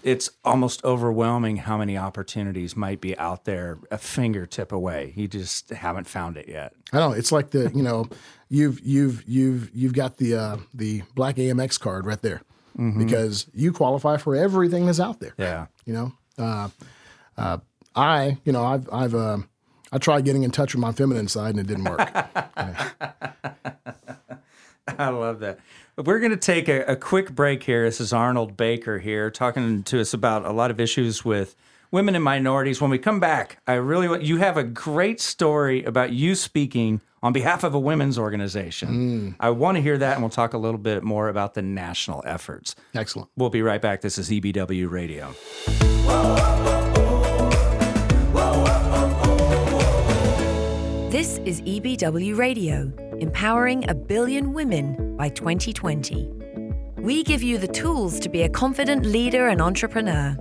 it's 0.03 0.31
almost 0.45 0.85
overwhelming 0.85 1.57
how 1.59 1.77
many 1.77 1.99
opportunities 1.99 2.77
might 2.77 3.01
be 3.01 3.19
out 3.19 3.45
there 3.45 3.79
a 3.91 3.99
fingertip 3.99 4.73
away. 4.73 5.13
You 5.17 5.29
just 5.29 5.71
haven't 5.71 6.07
found 6.07 6.37
it 6.37 6.49
yet. 6.49 6.73
I 6.93 6.99
know 6.99 7.13
it's 7.13 7.33
like 7.33 7.51
the 7.51 7.71
you 7.75 7.83
know, 7.83 8.09
you've 8.49 8.81
you've 8.81 9.25
you've 9.27 9.71
you've 9.75 9.93
got 9.93 10.17
the 10.17 10.37
uh, 10.37 10.57
the 10.73 11.03
black 11.15 11.37
Amex 11.37 11.79
card 11.79 12.07
right 12.07 12.23
there 12.23 12.43
because 12.99 13.47
you 13.53 13.73
qualify 13.73 14.17
for 14.17 14.37
everything 14.37 14.87
that's 14.87 15.01
out 15.01 15.19
there. 15.19 15.35
Yeah. 15.39 15.67
You 15.87 15.93
know, 15.95 16.13
uh, 16.39 16.69
uh, 17.37 17.59
I 17.95 18.39
you 18.45 18.53
know 18.53 18.65
I've 18.65 18.89
I've 18.93 19.15
uh, 19.15 19.39
I 19.93 19.99
tried 19.99 20.25
getting 20.25 20.45
in 20.45 20.51
touch 20.51 20.75
with 20.75 20.81
my 20.81 20.93
feminine 20.93 21.29
side 21.29 21.57
and 21.57 21.61
it 21.61 21.67
didn't 21.67 21.85
work. 21.85 22.01
I 24.99 25.09
love 25.09 25.41
that. 25.41 25.59
We're 26.05 26.19
going 26.19 26.33
to 26.33 26.37
take 26.37 26.69
a, 26.69 26.83
a 26.83 26.95
quick 26.95 27.35
break 27.35 27.63
here. 27.63 27.85
This 27.85 28.03
is 28.03 28.13
Arnold 28.13 28.55
Baker 28.55 28.99
here 28.99 29.31
talking 29.31 29.83
to 29.85 29.99
us 29.99 30.13
about 30.13 30.45
a 30.45 30.53
lot 30.53 30.71
of 30.71 30.79
issues 30.79 31.25
with 31.25 31.57
women 31.91 32.15
and 32.15 32.23
minorities. 32.23 32.83
When 32.83 32.91
we 32.91 32.99
come 32.99 33.19
back, 33.19 33.63
I 33.67 33.75
really 33.75 34.07
want 34.07 34.23
you 34.23 34.37
have 34.37 34.59
a 34.59 34.63
great 34.63 35.23
story 35.23 35.85
about 35.85 36.13
you 36.13 36.35
speaking 36.35 37.01
on 37.23 37.33
behalf 37.33 37.65
of 37.65 37.73
a 37.73 37.79
women's 37.79 38.19
organization. 38.19 38.89
Hmm. 38.89 39.31
I 39.41 39.49
want 39.49 39.77
to 39.77 39.83
hear 39.83 39.97
that, 39.97 40.13
and 40.13 40.23
we'll 40.23 40.29
talk 40.29 40.53
a 40.53 40.59
little 40.59 40.77
bit 40.77 41.03
more 41.03 41.31
about 41.31 41.55
the 41.55 41.63
national 41.63 42.23
efforts. 42.27 42.77
Excellent. 42.95 43.31
We'll 43.35 43.49
be 43.49 43.63
right 43.63 43.81
back. 43.81 44.03
This 44.03 44.19
is 44.19 44.29
EBW 44.29 44.91
Radio. 44.91 45.33
This 51.09 51.39
is 51.47 51.63
EBW 51.63 52.37
Radio, 52.37 52.93
empowering 53.19 53.89
a 53.89 53.95
billion 53.95 54.53
women 54.53 55.06
by 55.17 55.29
2020. 55.31 56.31
We 56.99 57.23
give 57.23 57.43
you 57.43 57.59
the 57.59 57.69
tools 57.69 58.21
to 58.21 58.29
be 58.29 58.43
a 58.43 58.49
confident 58.49 59.07
leader 59.07 59.49
and 59.49 59.61
entrepreneur. 59.61 60.37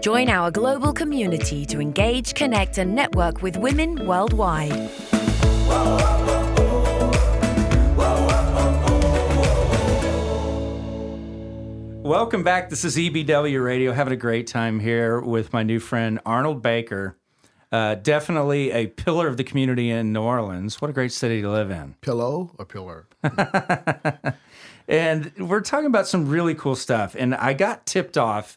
Join 0.00 0.28
our 0.28 0.50
global 0.50 0.92
community 0.92 1.66
to 1.66 1.80
engage, 1.80 2.34
connect, 2.34 2.78
and 2.78 2.94
network 2.94 3.42
with 3.42 3.56
women 3.56 4.06
worldwide. 4.06 4.90
Welcome 12.06 12.44
back. 12.44 12.70
This 12.70 12.84
is 12.84 12.96
EBW 12.96 13.64
Radio. 13.64 13.92
Having 13.92 14.12
a 14.12 14.16
great 14.16 14.46
time 14.46 14.78
here 14.78 15.20
with 15.20 15.52
my 15.52 15.64
new 15.64 15.80
friend 15.80 16.20
Arnold 16.24 16.62
Baker. 16.62 17.18
Uh, 17.72 17.96
definitely 17.96 18.70
a 18.70 18.86
pillar 18.86 19.26
of 19.26 19.36
the 19.36 19.44
community 19.44 19.90
in 19.90 20.12
New 20.12 20.22
Orleans. 20.22 20.80
What 20.80 20.88
a 20.88 20.92
great 20.92 21.12
city 21.12 21.42
to 21.42 21.50
live 21.50 21.70
in. 21.70 21.94
Pillow 22.00 22.54
or 22.58 22.64
pillar? 22.64 23.08
and 24.88 25.32
we're 25.38 25.60
talking 25.60 25.86
about 25.86 26.06
some 26.06 26.28
really 26.28 26.54
cool 26.54 26.76
stuff. 26.76 27.16
And 27.18 27.34
I 27.34 27.54
got 27.54 27.84
tipped 27.84 28.16
off 28.16 28.56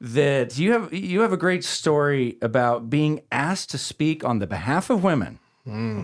that 0.00 0.58
you 0.58 0.72
have 0.72 0.92
you 0.92 1.20
have 1.20 1.32
a 1.32 1.36
great 1.36 1.62
story 1.62 2.38
about 2.42 2.90
being 2.90 3.20
asked 3.30 3.70
to 3.70 3.78
speak 3.78 4.24
on 4.24 4.38
the 4.38 4.46
behalf 4.46 4.90
of 4.90 5.04
women. 5.04 5.38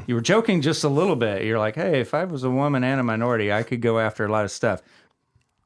You 0.06 0.14
were 0.14 0.20
joking 0.20 0.60
just 0.60 0.84
a 0.84 0.88
little 0.88 1.16
bit. 1.16 1.42
You're 1.44 1.58
like, 1.58 1.74
"Hey, 1.74 2.00
if 2.00 2.14
I 2.14 2.24
was 2.24 2.44
a 2.44 2.50
woman 2.50 2.84
and 2.84 3.00
a 3.00 3.02
minority, 3.02 3.52
I 3.52 3.62
could 3.64 3.80
go 3.80 3.98
after 3.98 4.24
a 4.24 4.30
lot 4.30 4.44
of 4.44 4.50
stuff." 4.50 4.82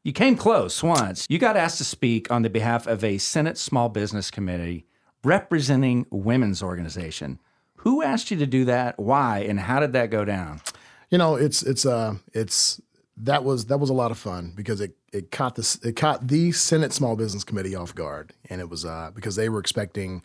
You 0.02 0.12
came 0.12 0.36
close 0.36 0.82
once. 0.82 1.26
You 1.28 1.38
got 1.38 1.56
asked 1.56 1.76
to 1.78 1.84
speak 1.84 2.30
on 2.30 2.40
the 2.40 2.48
behalf 2.48 2.86
of 2.86 3.04
a 3.04 3.18
Senate 3.18 3.58
Small 3.58 3.90
Business 3.90 4.30
Committee 4.30 4.86
representing 5.24 6.06
women's 6.10 6.62
organization. 6.62 7.38
Who 7.76 8.02
asked 8.02 8.30
you 8.30 8.36
to 8.38 8.46
do 8.46 8.64
that? 8.66 8.98
Why? 8.98 9.40
And 9.40 9.58
how 9.60 9.80
did 9.80 9.92
that 9.94 10.10
go 10.10 10.24
down? 10.24 10.60
You 11.10 11.18
know, 11.18 11.34
it's 11.36 11.62
it's 11.62 11.86
uh 11.86 12.14
it's 12.32 12.80
that 13.16 13.42
was 13.44 13.66
that 13.66 13.78
was 13.78 13.90
a 13.90 13.94
lot 13.94 14.10
of 14.10 14.18
fun 14.18 14.52
because 14.54 14.80
it 14.80 14.96
it 15.12 15.30
caught 15.30 15.56
this 15.56 15.76
it 15.82 15.96
caught 15.96 16.28
the 16.28 16.52
Senate 16.52 16.92
Small 16.92 17.16
Business 17.16 17.42
Committee 17.44 17.74
off 17.74 17.94
guard, 17.94 18.32
and 18.48 18.60
it 18.60 18.68
was 18.68 18.84
uh 18.84 19.10
because 19.14 19.36
they 19.36 19.48
were 19.48 19.58
expecting 19.60 20.22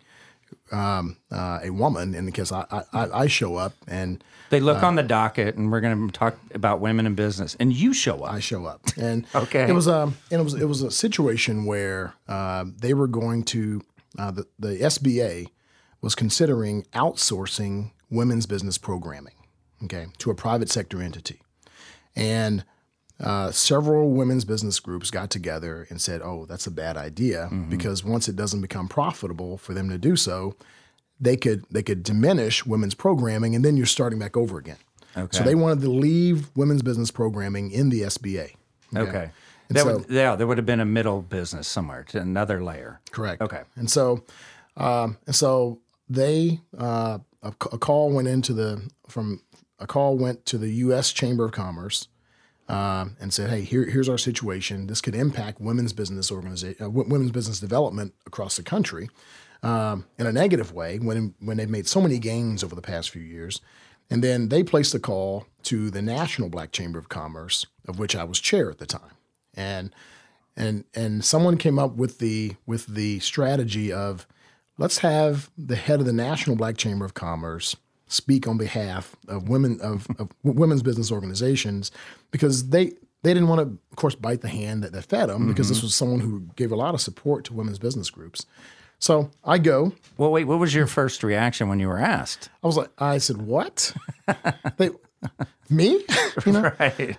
um, 0.71 1.17
uh, 1.31 1.60
a 1.63 1.71
woman, 1.71 2.13
and 2.13 2.25
because 2.25 2.51
I, 2.51 2.65
I 2.93 3.08
I 3.23 3.27
show 3.27 3.55
up 3.55 3.73
and 3.88 4.23
They 4.51 4.60
look 4.60 4.84
on 4.84 4.95
the 4.95 5.03
docket, 5.03 5.55
and 5.55 5.71
we're 5.71 5.81
going 5.81 6.08
to 6.08 6.13
talk 6.13 6.38
about 6.53 6.79
women 6.81 7.08
in 7.08 7.15
business, 7.15 7.55
and 7.60 7.73
you 7.73 7.93
show 7.93 8.23
up. 8.23 8.34
I 8.34 8.39
show 8.39 8.65
up, 8.65 8.81
and 8.97 9.25
Okay. 9.36 9.67
it 9.67 9.73
was 9.73 9.88
um 9.88 10.15
and 10.29 10.39
it 10.41 10.43
was 10.43 10.53
it 10.53 10.65
was 10.65 10.81
a 10.84 10.91
situation 10.91 11.65
where 11.65 12.13
uh, 12.27 12.65
they 12.77 12.93
were 12.93 13.08
going 13.08 13.43
to 13.45 13.81
uh, 14.17 14.32
the 14.32 14.47
the 14.60 14.78
SBA 14.78 15.47
was 16.01 16.15
considering 16.15 16.84
outsourcing 16.93 17.91
women's 18.10 18.45
business 18.45 18.78
programming, 18.78 19.36
okay, 19.84 20.08
to 20.19 20.32
a 20.32 20.36
private 20.36 20.69
sector 20.69 21.01
entity, 21.01 21.41
and 22.15 22.63
uh, 23.19 23.49
several 23.51 24.12
women's 24.12 24.45
business 24.45 24.80
groups 24.80 25.10
got 25.10 25.30
together 25.30 25.88
and 25.89 26.01
said, 26.01 26.21
"Oh, 26.21 26.45
that's 26.45 26.67
a 26.67 26.71
bad 26.71 26.97
idea 26.97 27.49
because 27.69 28.04
once 28.04 28.28
it 28.28 28.36
doesn't 28.36 28.62
become 28.62 28.88
profitable 28.88 29.58
for 29.58 29.73
them 29.73 29.89
to 29.89 29.97
do 29.97 30.15
so, 30.15 30.56
they 31.19 31.38
could 31.38 31.65
they 31.71 31.84
could 31.84 32.04
diminish 32.04 32.65
women's 32.65 32.95
programming, 32.95 33.56
and 33.56 33.63
then 33.63 33.78
you're 33.78 33.86
starting 33.86 34.19
back 34.19 34.36
over 34.36 34.58
again." 34.58 34.78
Okay. 35.17 35.38
So 35.38 35.43
they 35.43 35.56
wanted 35.56 35.82
to 35.82 35.89
leave 35.89 36.49
women's 36.56 36.82
business 36.82 37.10
programming 37.10 37.71
in 37.71 37.89
the 37.89 38.01
SBA. 38.01 38.56
Okay. 38.95 39.32
And 39.69 39.78
That 39.78 39.84
so- 39.84 39.97
would, 39.97 40.10
yeah, 40.10 40.36
there 40.36 40.47
would 40.47 40.58
have 40.58 40.65
been 40.65 40.80
a 40.80 40.86
middle 40.86 41.21
business 41.21 41.67
somewhere 41.67 42.04
to 42.10 42.19
another 42.19 42.63
layer. 42.63 42.99
Correct. 43.12 43.41
Okay. 43.41 43.63
And 43.75 43.89
so, 43.89 44.23
um, 44.78 45.17
and 45.25 45.36
so 45.36 45.80
they 46.10 46.60
uh, 46.78 47.19
a, 47.41 47.49
a 47.49 47.78
call 47.78 48.12
went 48.12 48.28
into 48.28 48.54
the 48.54 48.89
from 49.08 49.41
a 49.80 49.88
call 49.88 50.17
went 50.17 50.45
to 50.47 50.58
the 50.58 50.69
U.S. 50.86 51.12
Chamber 51.12 51.45
of 51.45 51.51
Commerce 51.51 52.08
um, 52.69 53.15
and 53.19 53.34
said, 53.34 53.49
"Hey, 53.49 53.62
here, 53.62 53.86
here's 53.86 54.10
our 54.10 54.17
situation. 54.17 54.88
This 54.88 55.01
could 55.01 55.15
impact 55.15 55.60
women's 55.60 55.93
business 55.93 56.32
organization, 56.32 56.86
uh, 56.86 56.89
women's 56.89 57.32
business 57.32 57.60
development 57.60 58.13
across 58.25 58.56
the 58.58 58.63
country 58.63 59.10
um, 59.63 60.06
in 60.19 60.28
a 60.28 60.32
negative 60.32 60.71
way 60.73 60.97
when 60.99 61.34
when 61.39 61.58
they've 61.58 61.69
made 61.69 61.88
so 61.88 62.01
many 62.01 62.19
gains 62.19 62.63
over 62.63 62.75
the 62.75 62.82
past 62.82 63.10
few 63.10 63.21
years." 63.23 63.62
And 64.08 64.23
then 64.23 64.49
they 64.49 64.62
placed 64.62 64.93
a 64.93 64.99
call 64.99 65.47
to 65.63 65.89
the 65.89 66.01
National 66.01 66.47
Black 66.47 66.71
Chamber 66.71 66.99
of 66.99 67.10
Commerce, 67.10 67.65
of 67.88 67.97
which 67.97 68.15
I 68.15 68.23
was 68.23 68.39
chair 68.39 68.69
at 68.69 68.78
the 68.78 68.86
time, 68.86 69.14
and 69.56 69.94
and 70.56 70.86
and 70.94 71.24
someone 71.24 71.58
came 71.58 71.80
up 71.80 71.96
with 71.96 72.20
the 72.20 72.54
with 72.65 72.88
the 72.88 73.20
strategy 73.20 73.91
of 73.91 74.28
let's 74.78 75.00
have 75.00 75.50
the 75.58 75.76
head 75.76 76.00
of 76.00 76.06
the 76.06 76.13
National 76.13 76.56
Black 76.56 76.78
Chamber 76.78 77.06
of 77.06 77.13
Commerce 77.13 77.76
speak 78.08 78.48
on 78.48 78.58
behalf 78.58 79.15
of 79.28 79.50
women 79.50 79.80
of, 79.82 80.08
of 80.20 80.30
women's 80.44 80.84
business 80.84 81.12
organizations 81.12 81.91
because 82.32 82.70
they 82.70 82.91
they 83.24 83.34
didn't 83.34 83.48
want 83.48 83.60
to 83.60 83.78
of 83.91 83.96
course 83.96 84.15
bite 84.15 84.41
the 84.41 84.48
hand 84.48 84.84
that, 84.84 84.91
that 84.91 85.04
fed 85.04 85.30
them 85.30 85.48
because 85.48 85.70
this 85.70 85.80
mm-hmm. 85.80 85.88
was 85.88 85.96
someone 85.96 86.20
who 86.20 86.41
gave 86.56 86.72
a 86.72 86.76
lot 86.76 86.94
of 86.94 87.02
support 87.02 87.44
to 87.46 87.54
women's 87.54 87.80
business 87.80 88.10
groups. 88.10 88.46
So 89.00 89.30
i 89.44 89.58
go. 89.58 89.91
Well, 90.18 90.32
wait, 90.32 90.46
what 90.46 90.60
was 90.60 90.74
your 90.74 90.88
first 90.88 91.22
reaction 91.22 91.68
when 91.68 91.80
you 91.80 91.88
were 91.88 92.00
asked? 92.00 92.50
i 92.63 92.68
was 92.68 92.78
like 92.78 92.89
i 92.98 93.18
said 93.18 93.38
what? 93.38 93.94
They 94.78 94.89
me 95.69 96.03
you 96.45 96.51
know 96.51 96.71
Right. 96.79 97.17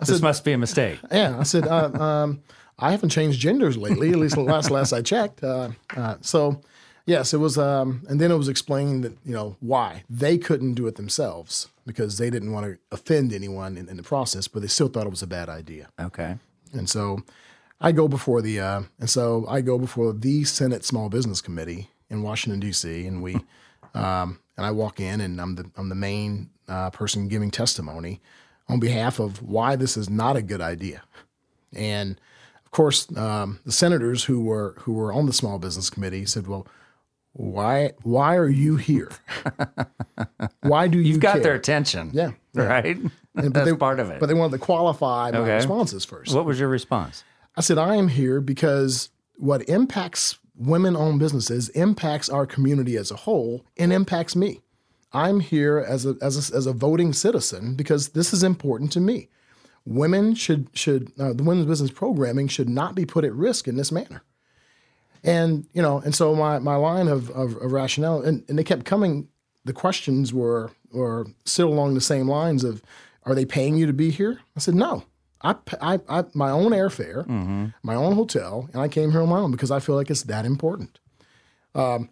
this 0.00 0.20
must 0.22 0.44
be 0.44 0.52
a 0.52 0.58
mistake. 0.58 0.98
Yeah, 1.12 1.38
I 1.38 1.42
said, 1.44 1.66
uh, 1.66 1.90
um, 2.00 2.42
I 2.78 2.90
haven't 2.92 3.10
changed 3.10 3.40
genders 3.40 3.76
lately, 3.76 4.10
at 4.10 4.16
least 4.16 4.36
last 4.36 4.70
last 4.70 4.92
I 4.92 5.02
checked. 5.02 5.42
Uh, 5.44 5.70
uh, 5.96 6.16
so, 6.22 6.60
yes, 7.06 7.34
it 7.34 7.38
was, 7.38 7.58
um, 7.58 8.02
and 8.08 8.20
then 8.20 8.30
it 8.30 8.36
was 8.36 8.48
explained 8.48 9.04
that 9.04 9.12
you 9.24 9.32
know 9.34 9.56
why 9.60 10.04
they 10.08 10.38
couldn't 10.38 10.74
do 10.74 10.86
it 10.86 10.96
themselves 10.96 11.68
because 11.86 12.18
they 12.18 12.30
didn't 12.30 12.52
want 12.52 12.66
to 12.66 12.78
offend 12.90 13.32
anyone 13.32 13.76
in, 13.76 13.88
in 13.88 13.96
the 13.96 14.02
process, 14.02 14.48
but 14.48 14.62
they 14.62 14.68
still 14.68 14.88
thought 14.88 15.06
it 15.06 15.10
was 15.10 15.22
a 15.22 15.26
bad 15.26 15.48
idea. 15.48 15.88
Okay. 16.00 16.36
And 16.72 16.88
so, 16.88 17.22
I 17.80 17.92
go 17.92 18.08
before 18.08 18.42
the, 18.42 18.60
uh, 18.60 18.82
and 18.98 19.10
so 19.10 19.46
I 19.48 19.60
go 19.60 19.78
before 19.78 20.12
the 20.12 20.44
Senate 20.44 20.84
Small 20.84 21.08
Business 21.08 21.40
Committee 21.40 21.88
in 22.08 22.22
Washington 22.22 22.60
D.C. 22.60 23.06
and 23.06 23.22
we, 23.22 23.36
um, 23.94 24.38
and 24.60 24.66
I 24.66 24.72
walk 24.72 25.00
in 25.00 25.22
and 25.22 25.40
I'm 25.40 25.54
the 25.54 25.70
I'm 25.74 25.88
the 25.88 25.94
main 25.94 26.50
uh, 26.68 26.90
person 26.90 27.28
giving 27.28 27.50
testimony 27.50 28.20
on 28.68 28.78
behalf 28.78 29.18
of 29.18 29.42
why 29.42 29.74
this 29.74 29.96
is 29.96 30.10
not 30.10 30.36
a 30.36 30.42
good 30.42 30.60
idea. 30.60 31.02
And 31.72 32.20
of 32.62 32.70
course, 32.70 33.08
um, 33.16 33.58
the 33.64 33.72
senators 33.72 34.24
who 34.24 34.42
were 34.42 34.74
who 34.80 34.92
were 34.92 35.14
on 35.14 35.24
the 35.24 35.32
small 35.32 35.58
business 35.58 35.88
committee 35.88 36.26
said, 36.26 36.46
"Well, 36.46 36.66
why 37.32 37.92
why 38.02 38.36
are 38.36 38.50
you 38.50 38.76
here? 38.76 39.08
why 40.60 40.88
do 40.88 40.98
you 40.98 41.12
You've 41.12 41.20
got 41.20 41.34
care?" 41.36 41.42
their 41.42 41.54
attention. 41.54 42.10
Yeah, 42.12 42.32
yeah. 42.52 42.62
Right? 42.62 42.96
And- 42.96 43.10
That's 43.54 43.70
they, 43.70 43.76
part 43.76 43.98
of 44.00 44.10
it. 44.10 44.20
But 44.20 44.26
they 44.26 44.34
wanted 44.34 44.58
to 44.58 44.64
qualify 44.64 45.30
my 45.30 45.38
Okay. 45.38 45.54
responses 45.54 46.04
first. 46.04 46.34
what 46.34 46.44
was 46.44 46.60
your 46.60 46.68
response? 46.68 47.24
I 47.56 47.62
said, 47.62 47.78
I 47.78 47.94
am 47.94 48.08
here 48.08 48.40
because 48.40 49.08
what 49.36 49.66
impacts 49.68 50.38
women 50.60 50.94
owned 50.94 51.18
businesses 51.18 51.70
impacts 51.70 52.28
our 52.28 52.46
community 52.46 52.96
as 52.96 53.10
a 53.10 53.16
whole 53.16 53.64
and 53.78 53.92
impacts 53.92 54.36
me. 54.36 54.60
I'm 55.12 55.40
here 55.40 55.78
as 55.78 56.06
a, 56.06 56.16
as 56.20 56.52
a, 56.52 56.56
as 56.56 56.66
a 56.66 56.72
voting 56.72 57.12
citizen 57.12 57.74
because 57.74 58.10
this 58.10 58.32
is 58.32 58.42
important 58.42 58.92
to 58.92 59.00
me. 59.00 59.28
Women 59.86 60.34
should, 60.34 60.68
should 60.74 61.12
uh, 61.18 61.32
the 61.32 61.42
women's 61.42 61.66
business 61.66 61.90
programming 61.90 62.48
should 62.48 62.68
not 62.68 62.94
be 62.94 63.06
put 63.06 63.24
at 63.24 63.32
risk 63.32 63.66
in 63.66 63.76
this 63.76 63.90
manner. 63.90 64.22
And, 65.24 65.66
you 65.72 65.82
know, 65.82 65.98
and 66.00 66.14
so 66.14 66.34
my, 66.34 66.58
my 66.58 66.76
line 66.76 67.08
of, 67.08 67.30
of, 67.30 67.56
of 67.56 67.72
rationale, 67.72 68.22
and, 68.22 68.44
and 68.48 68.58
they 68.58 68.64
kept 68.64 68.84
coming, 68.84 69.28
the 69.64 69.72
questions 69.72 70.32
were, 70.32 70.70
were 70.92 71.26
still 71.44 71.68
along 71.68 71.94
the 71.94 72.00
same 72.00 72.28
lines 72.28 72.64
of, 72.64 72.82
are 73.24 73.34
they 73.34 73.44
paying 73.44 73.76
you 73.76 73.86
to 73.86 73.92
be 73.92 74.10
here? 74.10 74.40
I 74.56 74.60
said, 74.60 74.74
no. 74.74 75.04
I, 75.42 75.54
I, 75.80 75.98
I 76.08 76.24
my 76.34 76.50
own 76.50 76.72
airfare, 76.72 77.26
my 77.82 77.94
own 77.94 78.14
hotel, 78.14 78.68
and 78.72 78.82
I 78.82 78.88
came 78.88 79.10
here 79.10 79.22
on 79.22 79.28
my 79.28 79.38
own 79.38 79.50
because 79.52 79.70
I 79.70 79.80
feel 79.80 79.94
like 79.96 80.10
it's 80.10 80.24
that 80.24 80.44
important. 80.44 80.98
Um, 81.74 82.10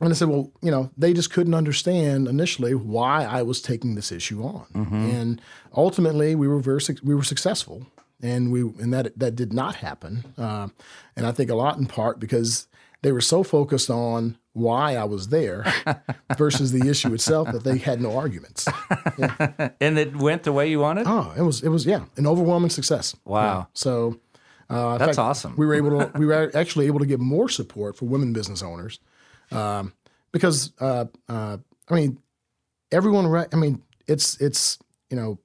and 0.00 0.10
I 0.10 0.14
said, 0.14 0.28
well, 0.28 0.50
you 0.60 0.70
know, 0.70 0.90
they 0.96 1.12
just 1.12 1.30
couldn't 1.30 1.54
understand 1.54 2.26
initially 2.26 2.74
why 2.74 3.24
I 3.24 3.42
was 3.42 3.62
taking 3.62 3.94
this 3.94 4.10
issue 4.10 4.42
on, 4.42 4.66
and 4.74 5.40
ultimately 5.74 6.34
we 6.34 6.48
were 6.48 6.58
very 6.60 6.80
we 7.02 7.14
were 7.14 7.22
successful, 7.22 7.86
and 8.20 8.50
we 8.50 8.60
and 8.62 8.92
that 8.92 9.18
that 9.18 9.36
did 9.36 9.52
not 9.52 9.76
happen, 9.76 10.24
uh, 10.38 10.68
and 11.16 11.26
I 11.26 11.32
think 11.32 11.50
a 11.50 11.54
lot 11.54 11.78
in 11.78 11.86
part 11.86 12.18
because 12.18 12.66
they 13.02 13.12
were 13.12 13.20
so 13.20 13.42
focused 13.42 13.90
on 13.90 14.36
why 14.54 14.94
I 14.94 15.04
was 15.04 15.28
there 15.28 15.64
versus 16.38 16.72
the 16.72 16.88
issue 16.88 17.12
itself 17.12 17.52
that 17.52 17.64
they 17.64 17.76
had 17.76 18.00
no 18.00 18.16
arguments. 18.16 18.66
And 19.80 19.98
it 19.98 20.16
went 20.16 20.44
the 20.44 20.52
way 20.52 20.70
you 20.70 20.80
wanted? 20.80 21.06
Oh, 21.06 21.34
it 21.36 21.42
was 21.42 21.62
it 21.62 21.68
was 21.68 21.84
yeah, 21.84 22.04
an 22.16 22.26
overwhelming 22.26 22.70
success. 22.70 23.14
Wow. 23.24 23.58
Yeah. 23.58 23.64
So 23.74 24.20
uh, 24.70 24.98
That's 24.98 25.18
awesome. 25.18 25.54
We 25.56 25.66
were 25.66 25.74
able 25.74 25.90
to 25.98 26.10
we 26.18 26.26
were 26.26 26.50
actually 26.54 26.86
able 26.86 27.00
to 27.00 27.06
get 27.06 27.20
more 27.20 27.48
support 27.48 27.96
for 27.96 28.06
women 28.06 28.32
business 28.32 28.62
owners 28.62 28.98
um, 29.50 29.92
because 30.32 30.72
uh, 30.80 31.06
uh, 31.28 31.58
I 31.88 31.94
mean 31.94 32.18
everyone. 32.90 33.26
Re- 33.26 33.46
I 33.52 33.56
mean 33.56 33.82
it's 34.06 34.40
it's 34.40 34.78
you 35.10 35.16
know 35.16 35.38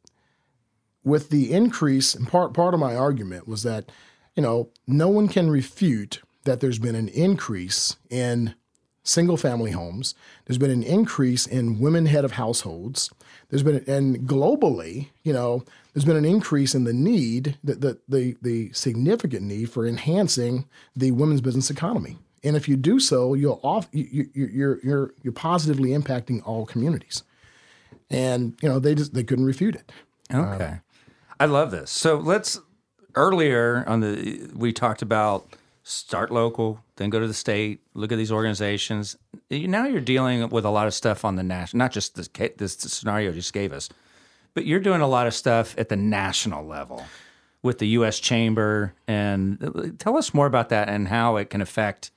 with 1.04 1.30
the 1.30 1.52
increase 1.52 2.15
and 2.15 2.28
part 2.28 2.54
part 2.54 2.74
of 2.74 2.80
my 2.80 2.95
argument 2.95 3.48
was 3.48 3.63
that 3.63 3.91
you 4.36 4.43
know 4.43 4.69
no 4.88 5.10
one 5.10 5.28
can 5.28 5.50
refute 5.50 6.22
that 6.45 6.60
there's 6.60 6.80
been 6.80 6.95
an 6.95 7.10
increase 7.10 7.98
in 8.10 8.56
single 9.10 9.38
family 9.38 9.72
homes. 9.72 10.15
There's 10.45 10.58
been 10.58 10.72
an 10.72 10.84
increase 10.84 11.48
in 11.48 11.80
women 11.80 12.06
head 12.06 12.24
of 12.24 12.34
households. 12.34 13.10
There's 13.50 13.63
been 13.63 13.84
and 13.88 14.19
globally, 14.28 15.08
you 15.24 15.34
know, 15.34 15.63
there's 15.93 16.06
been 16.06 16.17
an 16.17 16.26
increase 16.26 16.76
in 16.76 16.84
the 16.84 16.93
need, 16.93 17.58
the 17.63 17.76
the 17.76 17.98
the, 18.08 18.38
the 18.41 18.74
significant 18.74 19.41
need 19.41 19.72
for 19.72 19.86
enhancing 19.86 20.65
the 20.95 21.12
women's 21.12 21.41
business 21.41 21.69
economy. 21.69 22.17
And 22.43 22.56
if 22.56 22.69
you 22.69 22.78
do 22.78 23.00
so, 23.00 23.34
you'll 23.34 23.60
off 23.63 23.88
you, 23.91 24.08
you, 24.12 24.30
you're 24.34 24.80
you're 24.84 25.13
you're 25.24 25.34
positively 25.34 25.89
impacting 25.89 26.41
all 26.45 26.65
communities. 26.65 27.24
And 28.10 28.56
you 28.62 28.69
know 28.69 28.80
they 28.80 28.95
just 28.95 29.13
they 29.13 29.24
couldn't 29.24 29.45
refute 29.45 29.76
it. 29.76 29.91
Okay. 30.34 30.80
I 31.39 31.45
love 31.45 31.72
this. 31.72 31.89
So 31.89 32.17
let's 32.17 32.60
earlier 33.15 33.84
on 33.88 34.02
the 34.02 34.50
we 34.54 34.72
talked 34.72 35.02
about 35.02 35.56
start 35.89 36.30
local, 36.30 36.84
then 36.97 37.10
go 37.10 37.19
to 37.19 37.28
the 37.28 37.34
state, 37.34 37.82
look 37.95 38.12
at 38.12 38.17
these 38.17 38.32
organizations. 38.32 39.17
Now 39.49 39.86
you're 39.86 40.02
dealing 40.02 40.47
with 40.49 40.63
a 40.63 40.69
lot 40.69 40.86
of 40.86 40.93
stuff 40.93 41.25
on 41.25 41.36
the 41.36 41.43
national, 41.43 41.80
not 41.80 41.91
just 41.91 42.15
this 42.15 42.30
this 42.58 42.73
scenario 42.73 43.30
you 43.30 43.36
just 43.36 43.54
gave 43.54 43.73
us, 43.73 43.89
but 44.54 44.65
you're 44.65 44.80
doing 44.80 45.02
a 45.02 45.08
lot 45.08 45.25
of 45.25 45.34
stuff 45.34 45.75
at 45.78 45.89
the 45.89 45.95
national 45.95 46.65
level 46.65 47.04
with 47.63 47.80
the 47.80 47.88
U.S. 47.88 48.19
Chamber. 48.19 48.93
And 49.08 49.63
uh, 49.63 49.88
tell 49.97 50.15
us 50.15 50.34
more 50.34 50.45
about 50.45 50.69
that 50.69 50.89
and 50.89 51.08
how 51.08 51.38
it 51.38 51.49
can 51.49 51.60
affect 51.60 52.12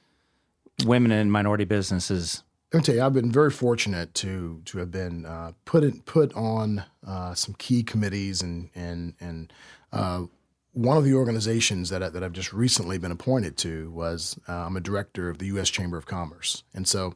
women 0.85 1.11
and 1.11 1.32
minority 1.32 1.64
businesses. 1.64 2.42
Me 2.74 2.80
tell 2.80 2.94
you, 2.94 3.02
I've 3.02 3.14
been 3.14 3.32
very 3.32 3.50
fortunate 3.50 4.14
to 4.14 4.61
to 4.66 4.78
have 4.78 4.90
been 4.90 5.24
uh, 5.24 5.52
put 5.64 5.82
in, 5.82 6.00
put 6.02 6.32
on 6.35 6.85
uh, 7.06 7.35
some 7.35 7.54
key 7.54 7.82
committees 7.82 8.42
and 8.42 8.68
and 8.74 9.14
and 9.20 9.52
uh, 9.92 10.24
one 10.72 10.96
of 10.96 11.04
the 11.04 11.14
organizations 11.14 11.90
that 11.90 12.02
I, 12.02 12.08
that 12.08 12.22
I've 12.22 12.32
just 12.32 12.52
recently 12.52 12.98
been 12.98 13.12
appointed 13.12 13.56
to 13.58 13.90
was 13.90 14.38
uh, 14.48 14.52
I'm 14.52 14.76
a 14.76 14.80
director 14.80 15.28
of 15.28 15.38
the 15.38 15.46
U.S. 15.46 15.68
Chamber 15.68 15.96
of 15.96 16.06
Commerce, 16.06 16.64
and 16.74 16.87
so 16.88 17.14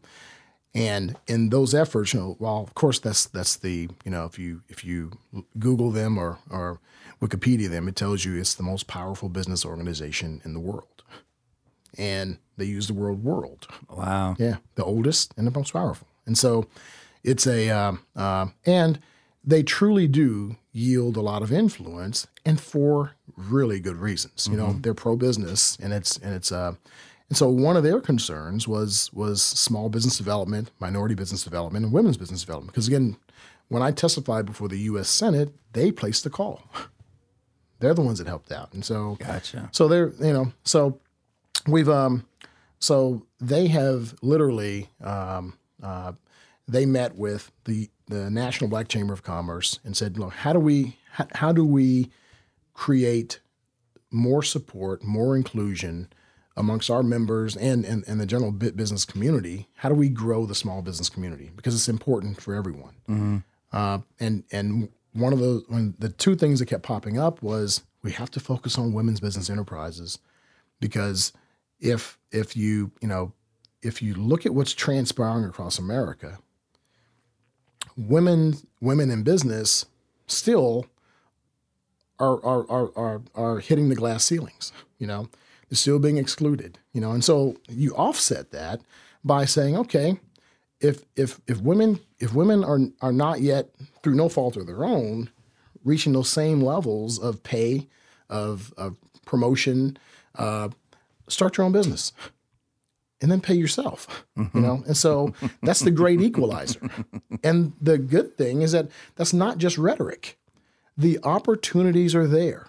and 0.75 1.17
in 1.27 1.49
those 1.49 1.75
efforts, 1.75 2.13
you 2.13 2.21
know, 2.21 2.37
while 2.39 2.63
of 2.63 2.75
course 2.75 2.99
that's 2.99 3.27
that's 3.27 3.57
the 3.57 3.89
you 4.05 4.11
know 4.11 4.27
if 4.27 4.39
you 4.39 4.63
if 4.69 4.85
you 4.85 5.13
Google 5.59 5.91
them 5.91 6.19
or 6.19 6.39
or 6.51 6.81
Wikipedia 7.23 7.71
them, 7.71 7.89
it 7.89 7.97
tells 7.97 8.25
you 8.25 8.39
it's 8.39 8.55
the 8.55 8.63
most 8.63 8.87
powerful 8.87 9.31
business 9.31 9.65
organization 9.65 10.43
in 10.45 10.53
the 10.53 10.61
world, 10.61 11.03
and 11.97 12.39
they 12.59 12.67
use 12.67 12.89
the 12.89 12.95
word 12.95 13.25
world. 13.25 13.67
Wow. 13.89 14.37
Yeah, 14.39 14.57
the 14.75 14.85
oldest 14.85 15.33
and 15.39 15.47
the 15.47 15.51
most 15.51 15.73
powerful. 15.73 16.09
And 16.27 16.37
so 16.37 16.67
it's 17.25 17.47
a, 17.47 17.71
um, 17.71 18.01
uh, 18.15 18.47
and 18.67 18.99
they 19.47 19.63
truly 19.63 20.09
do 20.09 20.57
yield 20.73 21.17
a 21.17 21.21
lot 21.21 21.43
of 21.43 21.53
influence 21.53 22.27
and 22.45 22.61
for 22.61 23.13
really 23.37 23.79
good 23.81 23.97
reasons. 23.97 24.49
You 24.51 24.57
know, 24.57 24.73
they're 24.81 24.95
pro 24.95 25.17
business 25.17 25.79
and 25.81 25.93
it's, 25.93 26.17
and 26.19 26.35
it's, 26.35 26.51
uh, 26.51 26.75
and 27.29 27.37
so 27.37 27.49
one 27.49 27.77
of 27.77 27.83
their 27.83 28.01
concerns 28.01 28.67
was, 28.69 29.11
was 29.13 29.43
small 29.43 29.89
business 29.89 30.17
development, 30.17 30.71
minority 30.81 31.15
business 31.15 31.45
development, 31.45 31.85
and 31.85 31.93
women's 31.95 32.17
business 32.17 32.41
development. 32.41 32.73
Because 32.73 32.89
again, 32.89 33.17
when 33.69 33.83
I 33.83 33.91
testified 33.91 34.47
before 34.47 34.69
the 34.69 34.79
U.S. 34.81 35.09
Senate, 35.09 35.53
they 35.73 35.91
placed 35.91 36.25
the 36.25 36.31
call. 36.31 36.63
They're 37.79 37.95
the 37.95 38.03
ones 38.03 38.19
that 38.19 38.27
helped 38.27 38.53
out. 38.53 38.73
And 38.73 38.85
so, 38.85 39.17
Gotcha. 39.21 39.69
so 39.71 39.87
they're, 39.87 40.13
you 40.19 40.33
know, 40.33 40.53
so 40.65 40.99
we've, 41.69 41.91
um, 41.91 42.25
so 42.79 43.27
they 43.39 43.67
have 43.67 44.15
literally 44.23 44.89
um, 45.03 45.59
uh, 45.83 46.13
they 46.69 46.87
met 46.87 47.17
with 47.17 47.51
the 47.65 47.91
the 48.09 48.31
National 48.31 48.71
Black 48.71 48.89
Chamber 48.89 49.13
of 49.13 49.23
Commerce 49.23 49.81
and 49.85 49.97
said, 49.97 50.19
look, 50.19 50.33
how 50.33 50.53
do 50.53 50.61
we 50.61 50.97
how, 51.13 51.27
how 51.35 51.53
do 51.53 51.65
we 51.65 52.11
create 52.75 53.41
more 54.11 54.43
support, 54.43 55.03
more 55.03 55.37
inclusion 55.37 56.09
amongst 56.57 56.89
our 56.89 57.03
members 57.03 57.57
and, 57.57 57.85
and, 57.85 58.05
and 58.07 58.21
the 58.21 58.27
general 58.27 58.53
bit 58.53 58.77
business 58.77 59.05
community? 59.05 59.69
How 59.77 59.89
do 59.89 59.95
we 59.95 60.09
grow 60.09 60.47
the 60.47 60.55
small 60.55 60.83
business 60.83 61.09
community 61.09 61.51
because 61.55 61.75
it's 61.75 61.89
important 61.89 62.41
for 62.41 62.55
everyone? 62.55 62.95
Uh, 63.73 63.99
and 64.21 64.45
and 64.53 64.89
one 65.13 65.33
of 65.33 65.39
the 65.39 65.65
when 65.69 65.95
the 65.99 66.09
two 66.09 66.37
things 66.37 66.61
that 66.61 66.67
kept 66.67 66.83
popping 66.83 67.19
up 67.19 67.43
was 67.43 67.83
we 68.03 68.13
have 68.13 68.31
to 68.31 68.41
focus 68.41 68.79
on 68.79 68.93
women's 68.93 69.21
business 69.21 69.51
enterprises 69.51 70.19
because 70.81 71.33
if 71.81 72.19
if 72.31 72.57
you 72.57 72.93
you 73.01 73.09
know 73.09 73.33
if 73.83 74.01
you 74.01 74.15
look 74.15 74.47
at 74.47 74.55
what's 74.55 74.73
transpiring 74.73 75.45
across 75.45 75.79
America, 75.79 76.39
women 77.97 78.57
women 78.81 79.11
in 79.11 79.23
business 79.23 79.87
still 80.27 80.87
are 82.19 82.45
are 82.45 82.71
are 82.71 82.91
are, 82.97 83.23
are 83.35 83.59
hitting 83.61 83.89
the 83.89 83.95
glass 83.95 84.25
ceilings. 84.25 84.73
You 84.99 85.07
know, 85.07 85.29
they're 85.69 85.77
still 85.77 85.99
being 85.99 86.19
excluded. 86.19 86.79
You 86.93 87.01
know, 87.01 87.13
and 87.13 87.25
so 87.25 87.57
you 87.69 87.95
offset 87.97 88.51
that 88.53 88.81
by 89.25 89.45
saying, 89.45 89.77
okay, 89.77 90.19
if 90.81 91.05
if 91.17 91.41
if 91.47 91.61
women 91.61 92.01
if 92.19 92.35
women 92.35 92.65
are 92.65 92.81
are 93.01 93.13
not 93.13 93.41
yet 93.41 93.71
through 94.03 94.15
no 94.15 94.29
fault 94.29 94.57
of 94.57 94.67
their 94.67 94.85
own 94.85 95.31
reaching 95.85 96.13
those 96.13 96.29
same 96.29 96.61
levels 96.61 97.19
of 97.19 97.43
pay, 97.43 97.87
of 98.29 98.75
of 98.77 98.97
promotion, 99.25 99.97
uh, 100.37 100.69
start 101.29 101.57
your 101.57 101.67
own 101.67 101.73
business 101.73 102.13
and 103.21 103.31
then 103.31 103.41
pay 103.41 103.55
yourself 103.55 104.27
you 104.37 104.61
know 104.61 104.83
and 104.87 104.97
so 104.97 105.33
that's 105.63 105.81
the 105.81 105.91
great 105.91 106.21
equalizer 106.21 106.81
and 107.43 107.73
the 107.81 107.99
good 107.99 108.37
thing 108.37 108.63
is 108.63 108.73
that 108.73 108.89
that's 109.15 109.33
not 109.33 109.59
just 109.59 109.79
rhetoric 109.79 110.39
the 110.99 111.19
opportunities 111.23 112.15
are 112.15 112.27
there 112.27 112.69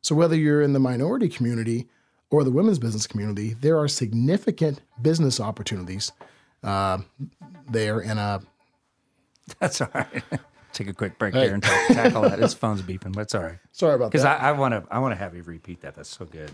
so 0.00 0.14
whether 0.14 0.36
you're 0.36 0.62
in 0.62 0.72
the 0.72 0.80
minority 0.80 1.28
community 1.28 1.86
or 2.30 2.44
the 2.44 2.50
women's 2.50 2.78
business 2.78 3.06
community 3.06 3.54
there 3.60 3.78
are 3.78 3.88
significant 3.88 4.80
business 5.00 5.38
opportunities 5.38 6.12
uh, 6.64 6.98
there 7.68 7.98
and 7.98 8.18
uh, 8.18 8.38
That's 9.58 9.80
all 9.80 9.88
right. 9.94 10.22
Take 10.72 10.88
a 10.88 10.94
quick 10.94 11.18
break 11.18 11.34
there 11.34 11.52
and 11.52 11.62
ta- 11.62 11.86
tackle 11.88 12.22
that. 12.22 12.38
His 12.38 12.54
phone's 12.54 12.80
beeping, 12.80 13.12
but 13.12 13.22
it's 13.22 13.34
all 13.34 13.42
right. 13.42 13.58
sorry 13.72 13.94
about 13.94 14.06
that. 14.06 14.12
Because 14.12 14.24
I 14.24 14.52
want 14.52 14.72
to, 14.72 14.84
I 14.90 15.00
want 15.00 15.12
to 15.12 15.18
have 15.18 15.34
you 15.34 15.42
repeat 15.42 15.82
that. 15.82 15.94
That's 15.94 16.08
so 16.08 16.24
good, 16.24 16.50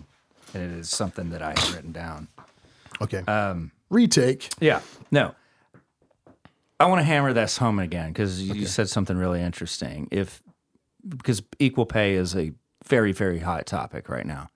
and 0.54 0.62
it 0.72 0.76
is 0.76 0.90
something 0.90 1.30
that 1.30 1.40
I 1.40 1.50
have 1.50 1.74
written 1.74 1.92
down. 1.92 2.26
Okay. 3.02 3.20
Um, 3.26 3.72
retake. 3.90 4.48
Yeah, 4.60 4.80
no, 5.10 5.34
I 6.80 6.86
want 6.86 7.00
to 7.00 7.04
hammer 7.04 7.32
this 7.32 7.56
home 7.58 7.78
again 7.78 8.12
because 8.12 8.42
you 8.42 8.66
said 8.66 8.88
something 8.88 9.16
really 9.16 9.40
interesting. 9.42 10.08
If 10.10 10.42
because 11.06 11.42
equal 11.58 11.86
pay 11.86 12.14
is 12.14 12.36
a 12.36 12.52
very, 12.86 13.12
very 13.12 13.38
hot 13.40 13.66
topic 13.66 14.08
right 14.08 14.26
now, 14.26 14.50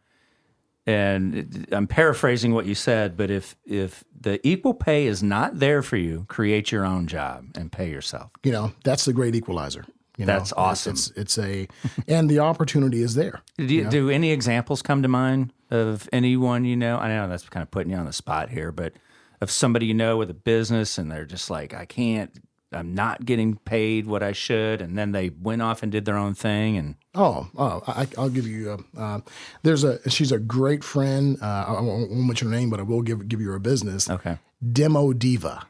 and 0.87 1.35
it- 1.35 1.73
I'm 1.73 1.87
paraphrasing 1.87 2.53
what 2.55 2.67
you 2.67 2.75
said, 2.75 3.17
but 3.17 3.31
if 3.31 3.57
if 3.65 4.05
the 4.21 4.47
equal 4.47 4.75
pay 4.75 5.07
is 5.07 5.23
not 5.23 5.59
there 5.59 5.83
for 5.83 5.97
you, 5.97 6.25
create 6.29 6.71
your 6.73 6.85
own 6.85 7.07
job 7.07 7.47
and 7.57 7.71
pay 7.73 7.91
yourself. 7.91 8.31
you 8.45 8.53
know 8.53 8.73
that's 8.85 9.05
the 9.05 9.13
great 9.13 9.35
equalizer 9.35 9.85
you 10.23 10.27
know? 10.27 10.39
That's 10.39 10.53
awesome. 10.55 10.93
it's, 10.93 11.11
it's 11.11 11.39
a 11.39 11.69
and 12.09 12.29
the 12.29 12.39
opportunity 12.39 13.03
is 13.03 13.15
there 13.15 13.43
Do, 13.57 13.65
you, 13.65 13.89
do 13.89 14.11
any 14.11 14.31
examples 14.31 14.83
come 14.83 15.03
to 15.03 15.09
mind 15.09 15.53
of 15.71 16.09
anyone 16.13 16.65
you 16.65 16.77
know? 16.77 16.99
I 16.99 17.09
know 17.09 17.29
that's 17.29 17.49
kind 17.49 17.63
of 17.63 17.71
putting 17.71 17.93
you 17.93 17.99
on 17.99 18.07
the 18.07 18.13
spot 18.13 18.51
here, 18.51 18.73
but 18.73 18.95
of 19.41 19.51
somebody 19.51 19.87
you 19.87 19.95
know 19.95 20.17
with 20.17 20.31
a 20.31 20.35
business 20.35 20.99
and 20.99 21.11
they're 21.11 21.25
just 21.25 21.51
like, 21.51 21.75
I 21.75 21.85
can't, 21.85 22.31
I'm 22.73 22.95
not 22.95 23.25
getting 23.25 23.57
paid 23.57 24.07
what 24.07 24.23
I 24.23 24.33
should, 24.33 24.81
and 24.81 24.97
then 24.97 25.13
they 25.13 25.31
went 25.31 25.63
off 25.63 25.83
and 25.83 25.93
did 25.93 26.05
their 26.05 26.17
own 26.17 26.35
thing, 26.35 26.77
and 26.79 26.95
Oh, 27.15 27.49
oh, 27.59 27.83
I, 27.87 28.09
I'll 28.17 28.31
give 28.31 28.47
you. 28.47 28.71
A, 28.97 29.01
uh, 29.01 29.21
there's 29.63 29.85
a. 29.85 30.09
She's 30.09 30.33
a 30.33 30.39
great 30.39 30.83
friend. 30.83 31.37
Uh, 31.43 31.65
I 31.69 31.73
won't, 31.73 32.11
won't 32.11 32.27
mention 32.27 32.51
her 32.51 32.57
name, 32.57 32.71
but 32.71 32.81
I 32.81 32.85
will 32.85 33.03
give 33.03 33.29
give 33.29 33.41
you 33.41 33.51
her 33.51 33.59
business. 33.59 34.09
okay, 34.09 34.39
Demo 34.73 35.13
Diva 35.13 35.67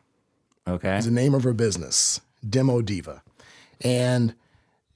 okay, 0.69 0.99
is 0.99 1.07
the 1.07 1.11
name 1.11 1.35
of 1.35 1.43
her 1.43 1.53
business. 1.53 2.21
Demo 2.49 2.81
Diva, 2.81 3.23
and 3.81 4.35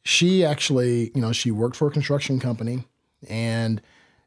she 0.06 0.44
actually, 0.44 1.10
you 1.14 1.20
know, 1.20 1.32
she 1.32 1.50
worked 1.50 1.76
for 1.76 1.88
a 1.88 1.90
construction 1.90 2.38
company 2.38 2.84
and 3.28 3.82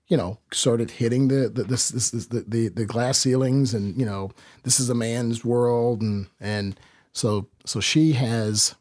you 0.10 0.18
know, 0.18 0.39
started 0.52 0.89
hitting 0.89 1.28
the 1.28 1.50
the 1.50 1.63
this, 1.63 1.89
this, 1.89 2.10
this, 2.10 2.26
the, 2.28 2.44
the 2.48 2.68
the 2.70 2.86
glass 2.86 3.20
ceilings, 3.20 3.76
and 3.76 3.98
you 3.98 4.06
know, 4.06 4.32
this 4.63 4.80
is 4.80 4.89
a 4.89 4.96
man's 4.96 5.46
world, 5.46 6.02
and 6.02 6.28
and 6.39 6.80
so 7.13 7.48
so 7.63 7.80
she 7.80 8.13
has 8.13 8.76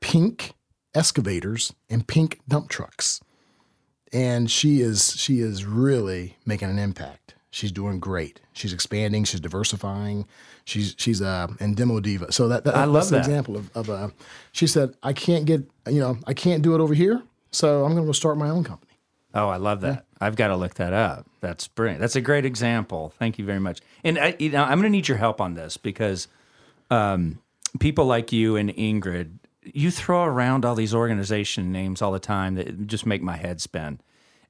pink 0.00 0.52
excavators 0.94 1.72
and 1.88 2.06
pink 2.06 2.40
dump 2.46 2.68
trucks, 2.68 3.20
and 4.12 4.50
she 4.50 4.80
is 4.80 5.14
she 5.16 5.40
is 5.40 5.64
really 5.64 6.36
making 6.44 6.68
an 6.68 6.78
impact. 6.78 7.34
She's 7.50 7.72
doing 7.72 7.98
great. 7.98 8.40
She's 8.52 8.72
expanding. 8.72 9.24
She's 9.24 9.40
diversifying. 9.40 10.26
She's 10.64 10.94
she's 10.98 11.20
a 11.20 11.48
and 11.58 11.76
demo 11.76 11.98
diva. 12.00 12.32
So 12.32 12.46
that, 12.48 12.64
that 12.64 12.76
I 12.76 12.84
love 12.84 12.94
that's 12.94 13.10
an 13.10 13.14
that. 13.14 13.20
example 13.20 13.56
of, 13.56 13.70
of 13.76 13.88
a. 13.88 14.12
She 14.52 14.66
said, 14.66 14.94
"I 15.02 15.12
can't 15.12 15.44
get 15.46 15.68
you 15.88 16.00
know 16.00 16.18
I 16.26 16.34
can't 16.34 16.62
do 16.62 16.74
it 16.74 16.80
over 16.80 16.94
here, 16.94 17.22
so 17.50 17.84
I'm 17.84 17.92
going 17.92 18.04
to 18.04 18.06
go 18.08 18.12
start 18.12 18.38
my 18.38 18.50
own 18.50 18.62
company." 18.62 18.92
Oh, 19.34 19.48
I 19.48 19.56
love 19.56 19.80
that. 19.82 20.06
I've 20.20 20.36
got 20.36 20.48
to 20.48 20.56
look 20.56 20.74
that 20.74 20.92
up. 20.92 21.26
That's 21.40 21.68
brilliant. 21.68 22.00
That's 22.00 22.16
a 22.16 22.20
great 22.20 22.44
example. 22.44 23.12
Thank 23.18 23.38
you 23.38 23.44
very 23.44 23.60
much. 23.60 23.80
And 24.02 24.18
I, 24.18 24.34
you 24.38 24.50
know, 24.50 24.62
I'm 24.62 24.80
going 24.80 24.82
to 24.82 24.90
need 24.90 25.06
your 25.06 25.18
help 25.18 25.40
on 25.40 25.54
this 25.54 25.76
because 25.76 26.26
um, 26.90 27.40
people 27.78 28.06
like 28.06 28.32
you 28.32 28.56
and 28.56 28.70
Ingrid, 28.70 29.38
you 29.62 29.92
throw 29.92 30.24
around 30.24 30.64
all 30.64 30.74
these 30.74 30.94
organization 30.94 31.70
names 31.70 32.02
all 32.02 32.10
the 32.10 32.18
time 32.18 32.56
that 32.56 32.86
just 32.88 33.06
make 33.06 33.22
my 33.22 33.36
head 33.36 33.60
spin. 33.60 34.00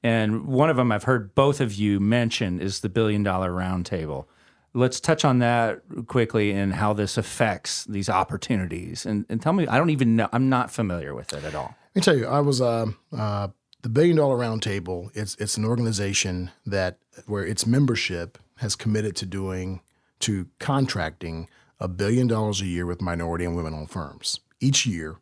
And 0.03 0.45
one 0.45 0.69
of 0.69 0.77
them 0.77 0.91
I've 0.91 1.03
heard 1.03 1.35
both 1.35 1.61
of 1.61 1.73
you 1.73 1.99
mention 1.99 2.59
is 2.59 2.79
the 2.79 2.89
Billion 2.89 3.23
Dollar 3.23 3.51
Roundtable. 3.51 4.25
Let's 4.73 4.99
touch 4.99 5.25
on 5.25 5.39
that 5.39 5.81
quickly 6.07 6.51
and 6.51 6.73
how 6.73 6.93
this 6.93 7.17
affects 7.17 7.83
these 7.85 8.09
opportunities. 8.09 9.05
And, 9.05 9.25
and 9.29 9.41
tell 9.41 9.53
me, 9.53 9.67
I 9.67 9.77
don't 9.77 9.89
even 9.89 10.15
know, 10.15 10.29
I'm 10.31 10.49
not 10.49 10.71
familiar 10.71 11.13
with 11.13 11.33
it 11.33 11.43
at 11.43 11.53
all. 11.53 11.75
Let 11.93 11.95
me 11.95 12.01
tell 12.01 12.17
you, 12.17 12.25
I 12.25 12.39
was 12.39 12.61
uh, 12.61 12.85
uh, 13.15 13.49
the 13.81 13.89
Billion 13.89 14.15
Dollar 14.15 14.37
Roundtable. 14.37 15.09
It's 15.13 15.35
it's 15.35 15.57
an 15.57 15.65
organization 15.65 16.51
that 16.65 16.97
where 17.27 17.45
its 17.45 17.65
membership 17.65 18.37
has 18.57 18.75
committed 18.75 19.15
to 19.17 19.25
doing 19.25 19.81
to 20.19 20.47
contracting 20.59 21.49
a 21.79 21.87
billion 21.87 22.27
dollars 22.27 22.61
a 22.61 22.65
year 22.65 22.85
with 22.85 23.01
minority 23.01 23.43
and 23.43 23.55
women-owned 23.55 23.89
firms 23.89 24.39
each 24.59 24.85
year, 24.85 25.17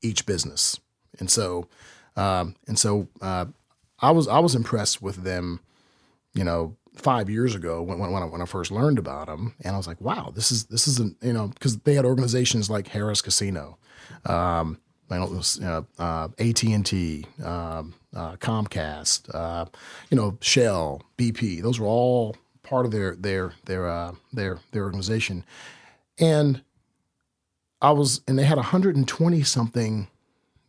each 0.00 0.24
business, 0.26 0.80
and 1.18 1.30
so 1.30 1.68
um, 2.16 2.56
and 2.66 2.78
so 2.78 3.08
uh, 3.20 3.46
I 4.02 4.10
was 4.10 4.28
I 4.28 4.40
was 4.40 4.54
impressed 4.54 5.00
with 5.00 5.24
them, 5.24 5.60
you 6.34 6.44
know, 6.44 6.76
five 6.94 7.30
years 7.30 7.54
ago 7.54 7.82
when 7.82 7.98
when 7.98 8.22
I, 8.22 8.26
when 8.26 8.42
I 8.42 8.46
first 8.46 8.70
learned 8.70 8.98
about 8.98 9.28
them, 9.28 9.54
and 9.62 9.74
I 9.74 9.78
was 9.78 9.86
like, 9.86 10.00
wow, 10.00 10.32
this 10.34 10.50
is 10.52 10.66
this 10.66 10.88
is 10.88 10.98
an 10.98 11.16
you 11.22 11.32
know 11.32 11.48
because 11.48 11.78
they 11.78 11.94
had 11.94 12.04
organizations 12.04 12.68
like 12.68 12.88
Harris 12.88 13.22
Casino. 13.22 13.78
Um, 14.26 14.78
I 15.10 15.16
don't 15.18 15.60
know, 15.60 15.68
uh, 15.68 16.02
uh, 16.02 16.28
AT 16.38 16.62
and 16.62 16.86
T, 16.86 17.26
um, 17.44 17.94
uh, 18.16 18.36
Comcast, 18.36 19.34
uh, 19.34 19.66
you 20.10 20.16
know, 20.16 20.38
Shell, 20.40 21.02
BP. 21.18 21.60
Those 21.60 21.78
were 21.78 21.86
all 21.86 22.34
part 22.62 22.86
of 22.86 22.92
their 22.92 23.14
their 23.14 23.52
their 23.66 23.88
uh, 23.88 24.12
their 24.32 24.58
their 24.72 24.84
organization, 24.84 25.44
and 26.18 26.62
I 27.82 27.90
was, 27.90 28.22
and 28.28 28.38
they 28.38 28.44
had 28.44 28.56
120 28.56 29.42
something 29.42 30.08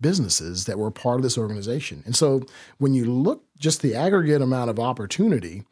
businesses 0.04 0.66
that 0.66 0.78
were 0.78 0.92
part 0.92 1.16
of 1.16 1.24
this 1.24 1.38
organization. 1.40 2.04
And 2.06 2.16
so 2.16 2.44
when 2.78 2.94
you 2.94 3.06
look 3.06 3.44
just 3.58 3.82
the 3.82 3.96
aggregate 3.96 4.44
amount 4.44 4.70
of 4.70 4.80
opportunity 4.80 5.64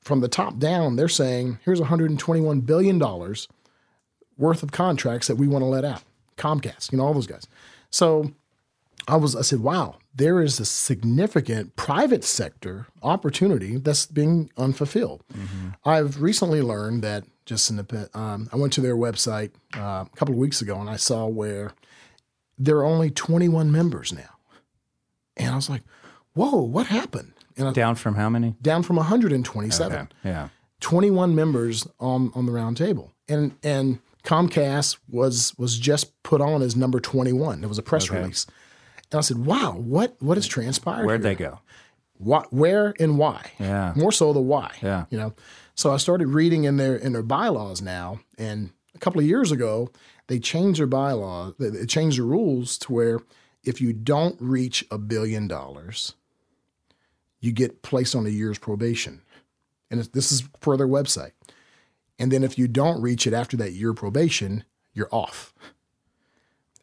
from 0.00 0.20
the 0.20 0.28
top 0.28 0.58
down, 0.58 0.94
they're 0.94 1.08
saying 1.08 1.58
here's 1.64 1.80
121 1.80 2.60
billion 2.60 2.98
dollars 2.98 3.48
worth 4.38 4.62
of 4.62 4.70
contracts 4.70 5.26
that 5.26 5.36
we 5.36 5.48
want 5.48 5.62
to 5.62 5.66
let 5.66 5.84
out. 5.84 6.02
Comcast, 6.36 6.92
you 6.92 6.98
know, 6.98 7.04
all 7.04 7.14
those 7.14 7.26
guys. 7.26 7.46
So 7.90 8.32
I 9.08 9.16
was, 9.16 9.34
I 9.34 9.42
said, 9.42 9.60
wow, 9.60 9.96
there 10.14 10.40
is 10.40 10.60
a 10.60 10.64
significant 10.64 11.76
private 11.76 12.24
sector 12.24 12.86
opportunity 13.02 13.76
that's 13.76 14.06
being 14.06 14.50
unfulfilled. 14.56 15.24
I've 15.84 16.22
recently 16.22 16.62
learned 16.62 17.02
that 17.02 17.24
just 17.44 17.70
in 17.70 17.76
the, 17.76 18.10
um, 18.14 18.48
I 18.52 18.56
went 18.56 18.72
to 18.74 18.80
their 18.80 18.96
website 18.96 19.50
uh, 19.76 20.04
a 20.06 20.16
couple 20.16 20.34
of 20.34 20.38
weeks 20.38 20.62
ago 20.62 20.80
and 20.80 20.88
I 20.88 20.96
saw 20.96 21.26
where 21.26 21.72
there 22.64 22.76
are 22.76 22.84
only 22.84 23.10
21 23.10 23.72
members 23.72 24.12
now. 24.12 24.36
And 25.36 25.50
I 25.50 25.56
was 25.56 25.68
like, 25.68 25.82
whoa, 26.34 26.60
what 26.62 26.86
happened? 26.86 27.32
And 27.56 27.68
I, 27.68 27.72
Down 27.72 27.94
from 27.96 28.14
how 28.14 28.28
many? 28.30 28.54
down 28.62 28.82
from 28.82 28.96
127. 28.96 29.96
Okay. 29.98 30.08
Yeah. 30.24 30.48
21 30.80 31.34
members 31.34 31.86
on 32.00 32.32
on 32.34 32.46
the 32.46 32.52
round 32.52 32.76
table. 32.76 33.12
And 33.28 33.52
and 33.62 33.98
Comcast 34.24 34.98
was 35.08 35.54
was 35.58 35.78
just 35.78 36.22
put 36.22 36.40
on 36.40 36.62
as 36.62 36.74
number 36.76 36.98
21. 37.00 37.60
There 37.60 37.68
was 37.68 37.78
a 37.78 37.82
press 37.82 38.10
release. 38.10 38.46
And 39.10 39.18
I 39.18 39.20
said, 39.20 39.44
"Wow, 39.44 39.72
what 39.72 40.16
what 40.20 40.36
has 40.38 40.46
transpired? 40.46 41.04
Where'd 41.06 41.22
here? 41.22 41.34
they 41.34 41.44
go? 41.44 41.60
What 42.18 42.52
where 42.52 42.94
and 42.98 43.18
why? 43.18 43.52
Yeah. 43.60 43.92
More 43.96 44.12
so 44.12 44.32
the 44.32 44.40
why. 44.40 44.74
Yeah. 44.82 45.04
You 45.10 45.18
know. 45.18 45.34
So 45.74 45.92
I 45.92 45.98
started 45.98 46.28
reading 46.28 46.64
in 46.64 46.78
their 46.78 46.96
in 46.96 47.12
their 47.12 47.22
bylaws 47.22 47.82
now 47.82 48.20
and 48.38 48.70
a 48.94 48.98
couple 48.98 49.20
of 49.20 49.26
years 49.26 49.52
ago 49.52 49.90
they 50.28 50.38
changed 50.38 50.80
their 50.80 50.86
bylaws, 50.86 51.54
they 51.58 51.86
changed 51.86 52.18
the 52.18 52.22
rules 52.22 52.78
to 52.78 52.92
where 52.92 53.20
if 53.64 53.80
you 53.80 53.92
don't 53.92 54.36
reach 54.40 54.84
a 54.90 54.98
billion 54.98 55.46
dollars, 55.46 56.14
you 57.40 57.52
get 57.52 57.82
placed 57.82 58.14
on 58.14 58.26
a 58.26 58.30
year's 58.30 58.58
probation. 58.58 59.22
And 59.90 60.00
this 60.00 60.32
is 60.32 60.42
per 60.60 60.76
their 60.76 60.88
website. 60.88 61.32
And 62.18 62.30
then 62.30 62.44
if 62.44 62.56
you 62.56 62.68
don't 62.68 63.02
reach 63.02 63.26
it 63.26 63.34
after 63.34 63.56
that 63.58 63.72
year 63.72 63.92
probation, 63.92 64.64
you're 64.94 65.08
off. 65.12 65.52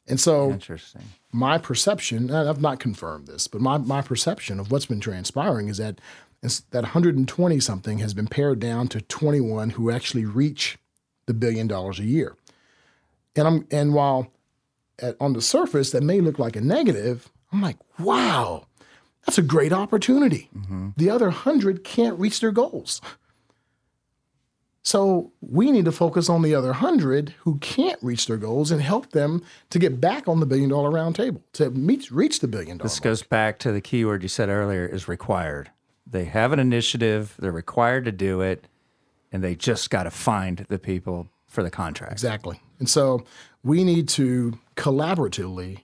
And 0.08 0.20
so 0.20 0.52
Interesting. 0.52 1.04
my 1.32 1.58
perception, 1.58 2.30
and 2.30 2.50
I've 2.50 2.62
not 2.62 2.80
confirmed 2.80 3.28
this, 3.28 3.48
but 3.48 3.62
my, 3.62 3.78
my 3.78 4.02
perception 4.02 4.60
of 4.60 4.72
what's 4.72 4.88
been 4.88 5.00
transpiring 5.00 5.68
is 5.68 5.78
that 5.78 6.00
is 6.42 6.62
that 6.72 6.84
120 6.84 7.60
something 7.60 7.98
has 7.98 8.14
been 8.14 8.28
pared 8.28 8.60
down 8.60 8.88
to 8.88 9.02
21 9.02 9.72
who 9.72 9.92
actually 9.92 10.26
reach 10.26 10.78
the 11.26 11.34
billion 11.34 11.68
dollars 11.68 12.00
a 12.00 12.06
year. 12.06 12.36
And 13.40 13.48
I'm 13.48 13.68
and 13.72 13.94
while 13.94 14.32
at, 15.00 15.16
on 15.20 15.34
the 15.34 15.42
surface 15.42 15.92
that 15.92 16.04
may 16.04 16.22
look 16.22 16.40
like 16.40 16.56
a 16.56 16.62
negative, 16.62 17.32
I'm 17.52 17.62
like, 17.62 17.78
wow, 17.98 18.68
that's 19.26 19.38
a 19.38 19.44
great 19.44 19.72
opportunity. 19.72 20.50
Mm-hmm. 20.56 20.90
The 20.98 21.10
other 21.10 21.28
100 21.28 21.84
can't 21.84 22.20
reach 22.20 22.42
their 22.42 22.52
goals. 22.52 23.02
So 24.82 25.32
we 25.42 25.72
need 25.72 25.86
to 25.86 25.92
focus 25.92 26.30
on 26.30 26.42
the 26.42 26.56
other 26.56 26.70
100 26.70 27.36
who 27.40 27.58
can't 27.60 28.02
reach 28.02 28.28
their 28.28 28.38
goals 28.38 28.72
and 28.72 28.82
help 28.82 29.12
them 29.12 29.44
to 29.70 29.80
get 29.80 30.02
back 30.02 30.28
on 30.28 30.40
the 30.40 30.46
billion 30.46 30.70
dollar 30.70 30.90
round 30.90 31.16
table, 31.16 31.44
to 31.54 31.70
meet, 31.70 32.10
reach 32.12 32.40
the 32.40 32.48
billion 32.48 32.78
dollar. 32.78 32.90
This 32.90 33.00
goes 33.00 33.22
back 33.22 33.60
to 33.60 33.72
the 33.72 33.82
keyword 33.82 34.24
you 34.24 34.30
said 34.30 34.50
earlier 34.50 34.86
is 34.86 35.08
required. 35.08 35.70
They 36.08 36.26
have 36.26 36.54
an 36.54 36.60
initiative, 36.60 37.36
they're 37.38 37.52
required 37.52 38.06
to 38.06 38.12
do 38.12 38.42
it, 38.42 38.68
and 39.32 39.44
they 39.44 39.54
just 39.54 39.90
got 39.92 40.04
to 40.04 40.12
find 40.12 40.66
the 40.70 40.80
people 40.80 41.28
for 41.48 41.62
the 41.62 41.70
contract. 41.70 42.14
Exactly. 42.14 42.60
And 42.80 42.90
so 42.90 43.24
we 43.64 43.84
need 43.84 44.08
to 44.10 44.58
collaboratively 44.76 45.84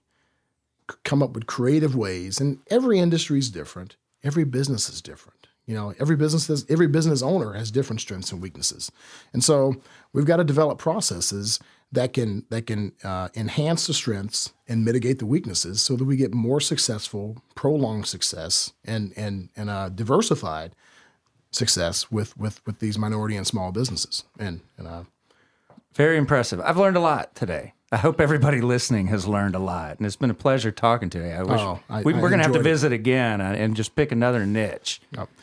come 1.04 1.22
up 1.22 1.34
with 1.34 1.46
creative 1.46 1.96
ways. 1.96 2.40
And 2.40 2.60
every 2.70 3.00
industry 3.00 3.40
is 3.40 3.50
different. 3.50 3.98
Every 4.24 4.44
business 4.44 4.90
is 4.90 5.02
different. 5.02 5.48
You 5.66 5.74
know, 5.74 5.94
every 6.00 6.16
business 6.16 6.48
has, 6.48 6.66
every 6.70 6.88
business 6.88 7.22
owner 7.24 7.54
has 7.54 7.72
different 7.72 8.00
strengths 8.00 8.32
and 8.32 8.42
weaknesses. 8.42 8.92
And 9.34 9.44
so 9.44 9.76
we've 10.14 10.26
got 10.26 10.38
to 10.38 10.44
develop 10.44 10.78
processes 10.78 11.60
that 11.92 12.14
can 12.14 12.46
that 12.50 12.68
can 12.68 12.92
uh, 13.04 13.30
enhance 13.36 13.88
the 13.88 13.94
strengths 13.94 14.54
and 14.68 14.84
mitigate 14.84 15.20
the 15.20 15.26
weaknesses, 15.26 15.82
so 15.82 15.96
that 15.96 16.04
we 16.04 16.18
get 16.18 16.34
more 16.34 16.60
successful, 16.60 17.42
prolonged 17.56 18.08
success, 18.08 18.74
and 18.84 19.14
and 19.16 19.50
and 19.56 19.70
uh, 19.70 19.90
diversified 19.90 20.76
success 21.52 22.12
with 22.12 22.36
with 22.38 22.66
with 22.66 22.80
these 22.80 22.98
minority 22.98 23.36
and 23.36 23.48
small 23.48 23.72
businesses. 23.72 24.24
And 24.38 24.62
and 24.78 24.88
uh, 24.88 25.04
Very 25.96 26.18
impressive. 26.18 26.60
I've 26.62 26.78
learned 26.78 26.98
a 26.98 27.02
lot 27.02 27.36
today. 27.36 27.74
I 27.92 27.98
hope 27.98 28.20
everybody 28.20 28.60
listening 28.60 29.08
has 29.08 29.26
learned 29.28 29.56
a 29.56 29.60
lot, 29.60 29.98
and 29.98 30.06
it's 30.06 30.18
been 30.18 30.30
a 30.32 30.34
pleasure 30.34 30.72
talking 30.72 31.10
to 31.12 31.20
you. 31.20 31.30
I 31.32 31.44
wish 31.44 31.62
Oh, 31.62 31.80
I- 31.90 32.02
we, 32.02 32.14
we're 32.14 32.28
going 32.30 32.40
to 32.40 32.44
have 32.44 32.48
to 32.52 32.58
enjoyed 32.58 32.66
it. 32.66 32.70
visit 32.70 32.92
again 32.92 33.40
and, 33.40 33.56
and 33.56 33.76
just 33.76 33.96
pick 33.96 34.12
another 34.12 34.46
niche 34.46 35.00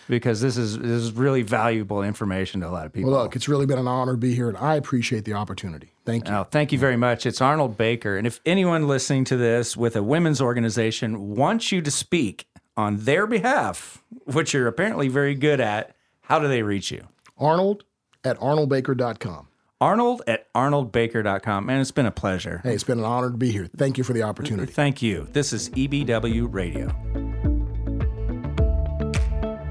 because 0.09 0.41
this 0.43 0.59
is 0.59 0.77
this 0.79 0.91
is 0.91 1.13
really 1.13 1.41
valuable 1.43 2.03
information 2.03 2.61
to 2.61 2.69
a 2.69 2.71
lot 2.71 2.85
of 2.85 2.93
people. 2.93 3.11
Well, 3.11 3.23
look, 3.23 3.37
it's 3.37 3.49
really 3.49 3.65
been 3.65 3.79
an 3.79 3.89
honor 3.89 4.13
to 4.13 4.19
be 4.19 4.35
here, 4.35 4.49
and 4.49 4.59
I 4.59 4.75
appreciate 4.75 5.25
the 5.25 5.33
opportunity. 5.33 5.93
Thank 6.05 6.29
you. 6.29 6.35
Oh, 6.35 6.45
thank 6.45 6.73
you 6.73 6.79
very 6.79 6.97
much. 6.97 7.25
It's 7.25 7.41
Arnold 7.41 7.79
Baker. 7.79 8.19
And 8.19 8.27
if 8.27 8.41
anyone 8.45 8.87
listening 8.89 9.25
to 9.27 9.37
this 9.39 9.75
with 9.77 9.97
a 9.97 10.03
women's 10.03 10.41
organization 10.43 11.35
wants 11.37 11.73
you 11.73 11.81
to 11.81 11.91
speak 11.91 12.47
on 12.77 12.99
their 12.99 13.27
behalf, 13.27 14.03
which 14.25 14.53
you're 14.53 14.67
apparently 14.67 15.09
very 15.09 15.35
good 15.37 15.61
at, 15.61 15.95
how 16.23 16.39
do 16.39 16.49
they 16.49 16.63
reach 16.63 16.91
you? 16.91 17.07
Arnold 17.39 17.85
at 18.25 18.37
arnoldbaker.com. 18.41 19.47
Arnold 19.83 20.23
at 20.29 20.53
arnoldbaker.com. 20.53 21.67
Man, 21.67 21.81
it's 21.81 21.91
been 21.91 22.07
a 22.07 22.13
pleasure. 22.13 22.61
Hey, 22.63 22.73
it's 22.73 22.85
been 22.85 23.01
an 23.01 23.05
honor 23.05 23.33
to 23.33 23.37
be 23.37 23.51
here. 23.51 23.69
Thank 23.77 23.99
you 23.99 24.05
for 24.05 24.13
the 24.13 24.23
opportunity. 24.23 24.73
Thank 24.73 25.03
you. 25.03 25.27
This 25.33 25.53
is 25.53 25.71
EBW 25.71 26.47
Radio. 26.55 26.87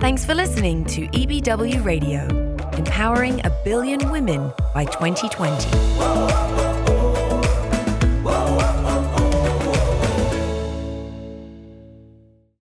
Thanks 0.01 0.25
for 0.25 0.35
listening 0.35 0.83
to 0.85 1.07
EBW 1.07 1.85
Radio, 1.85 2.27
empowering 2.73 3.39
a 3.45 3.51
billion 3.63 4.11
women 4.11 4.51
by 4.73 4.83
2020. 4.83 6.70